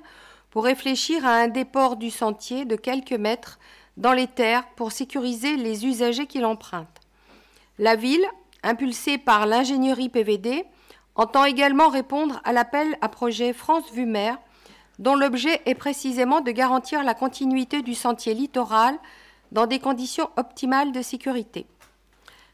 [0.50, 3.58] pour réfléchir à un déport du sentier de quelques mètres
[3.96, 7.00] dans les terres pour sécuriser les usagers qui l'empruntent.
[7.78, 8.24] La ville,
[8.62, 10.64] impulsée par l'ingénierie PVD,
[11.16, 14.38] entend également répondre à l'appel à projet France Vue Mer,
[15.00, 18.96] dont l'objet est précisément de garantir la continuité du sentier littoral
[19.50, 21.66] dans des conditions optimales de sécurité.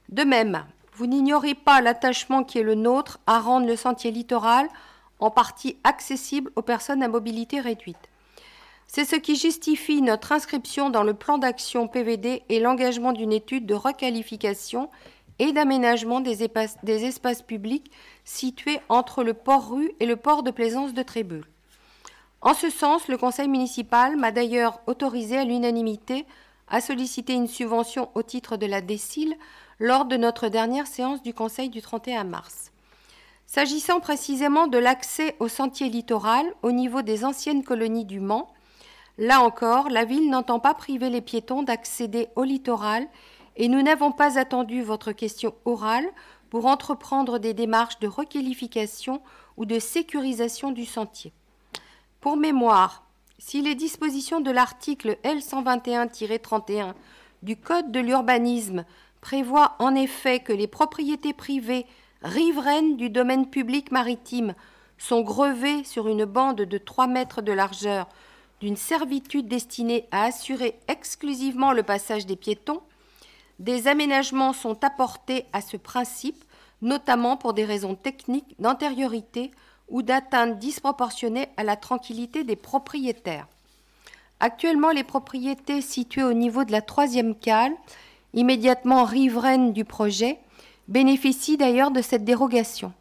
[0.09, 0.65] De même,
[0.97, 4.67] vous n'ignorez pas l'attachement qui est le nôtre à rendre le sentier littoral
[5.19, 8.09] en partie accessible aux personnes à mobilité réduite.
[8.87, 13.67] C'est ce qui justifie notre inscription dans le plan d'action PVD et l'engagement d'une étude
[13.67, 14.89] de requalification
[15.39, 17.91] et d'aménagement des, espaces publics
[18.25, 21.45] situés entre le port-rue et le port de plaisance de Trébulle.
[22.41, 26.25] En ce sens, le conseil municipal m'a d'ailleurs autorisé à l'unanimité
[26.69, 29.35] à solliciter une subvention au titre de la DECIL
[29.79, 32.73] lors de notre dernière séance du conseil du 31 mars.
[33.47, 38.53] S'agissant précisément de l'accès au sentier littoral au niveau des anciennes colonies du Mans,
[39.19, 43.07] là encore, la ville n'entend pas priver les piétons d'accéder au littoral
[43.57, 46.07] et nous n'avons pas attendu votre question orale
[46.51, 49.23] pour entreprendre des démarches de requalification
[49.57, 51.33] ou de sécurisation du sentier.
[52.21, 53.06] Pour mémoire,
[53.39, 56.95] si les dispositions de l'article L121-31
[57.43, 58.85] du Code de l'urbanisme
[59.21, 61.87] prévoient en effet que les propriétés privées
[62.23, 64.55] riveraines du domaine public maritime
[64.99, 68.09] sont grevées sur une bande de 3 mètres de largeur
[68.61, 72.81] d'une servitude destinée à assurer exclusivement le passage des piétons,
[73.59, 76.43] des aménagements sont apportés à ce principe,
[76.81, 79.51] notamment pour des raisons techniques d'antériorité
[79.89, 83.47] ou d'atteinte disproportionnée à la tranquillité des propriétaires.
[84.41, 87.73] Actuellement, les propriétés situées au niveau de la troisième cale,
[88.35, 90.39] immédiatement riveraine du projet,
[90.89, 92.93] bénéficient d'ailleurs de cette dérogation.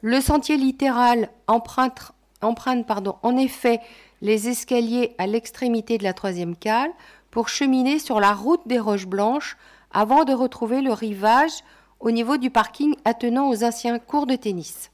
[0.00, 3.80] Le sentier littéral emprunte, en effet
[4.20, 6.90] les escaliers à l'extrémité de la troisième cale
[7.30, 9.56] pour cheminer sur la route des Roches Blanches
[9.92, 11.52] avant de retrouver le rivage
[12.00, 14.90] au niveau du parking attenant aux anciens cours de tennis.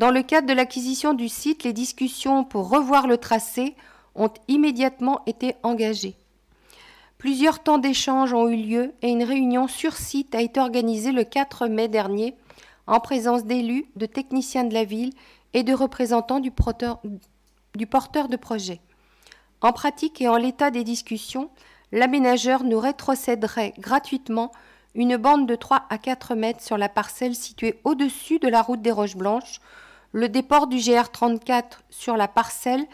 [0.00, 3.76] Dans le cadre de l'acquisition du site, les discussions pour revoir le tracé
[4.14, 6.16] ont immédiatement été engagées.
[7.18, 11.24] Plusieurs temps d'échange ont eu lieu et une réunion sur site a été organisée le
[11.24, 12.34] 4 mai dernier
[12.86, 15.12] en présence d'élus, de techniciens de la ville
[15.52, 16.98] et de représentants du porteur,
[17.74, 18.80] de projet.
[19.60, 21.50] En pratique et en l'état des discussions,
[21.92, 24.50] l'aménageur nous rétrocéderait gratuitement
[24.94, 28.80] une bande de 3 à 4 mètres sur la parcelle située au-dessus de la route
[28.80, 29.60] des Roches Blanches.
[30.12, 32.84] Le déport du GR34 sur la parcelle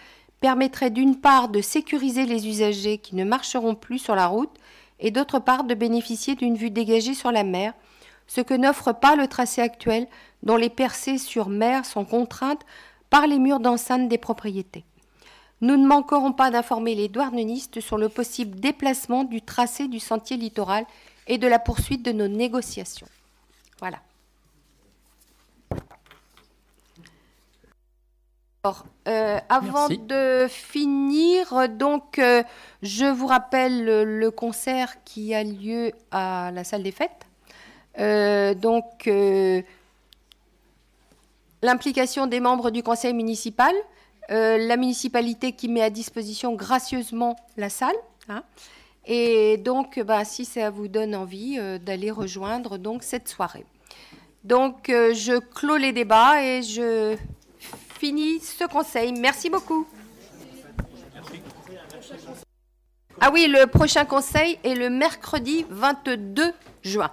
[0.41, 4.55] permettrait d'une part de sécuriser les usagers qui ne marcheront plus sur la route
[5.01, 7.73] et d'autre part de bénéficier d'une vue dégagée sur la mer,
[8.27, 10.07] ce que n'offre pas le tracé actuel
[10.43, 12.65] dont les percées sur mer sont contraintes
[13.09, 14.85] par les murs d'enceinte des propriétés.
[15.63, 20.37] Nous ne manquerons pas d'informer les douarnenistes sur le possible déplacement du tracé du sentier
[20.37, 20.85] littoral
[21.27, 23.09] et de la poursuite de nos négociations.
[23.79, 23.99] Voilà.
[29.09, 32.43] Euh, avant de finir, donc, euh,
[32.83, 37.27] je vous rappelle le, concert qui a lieu à la salle des fêtes.
[38.01, 39.09] Euh, donc,
[41.63, 43.75] l'implication des membres du conseil municipal,
[44.29, 47.97] la municipalité qui met à disposition gracieusement la salle.
[48.29, 48.43] Hein.
[49.05, 53.65] et donc, bah, si ça vous donne envie d'aller rejoindre donc cette soirée.
[54.43, 57.17] Donc, je clôt les débats et je
[57.99, 59.13] fini ce conseil.
[59.13, 59.87] Merci beaucoup.
[63.21, 67.11] Ah oui, le prochain conseil est le mercredi 22 juin.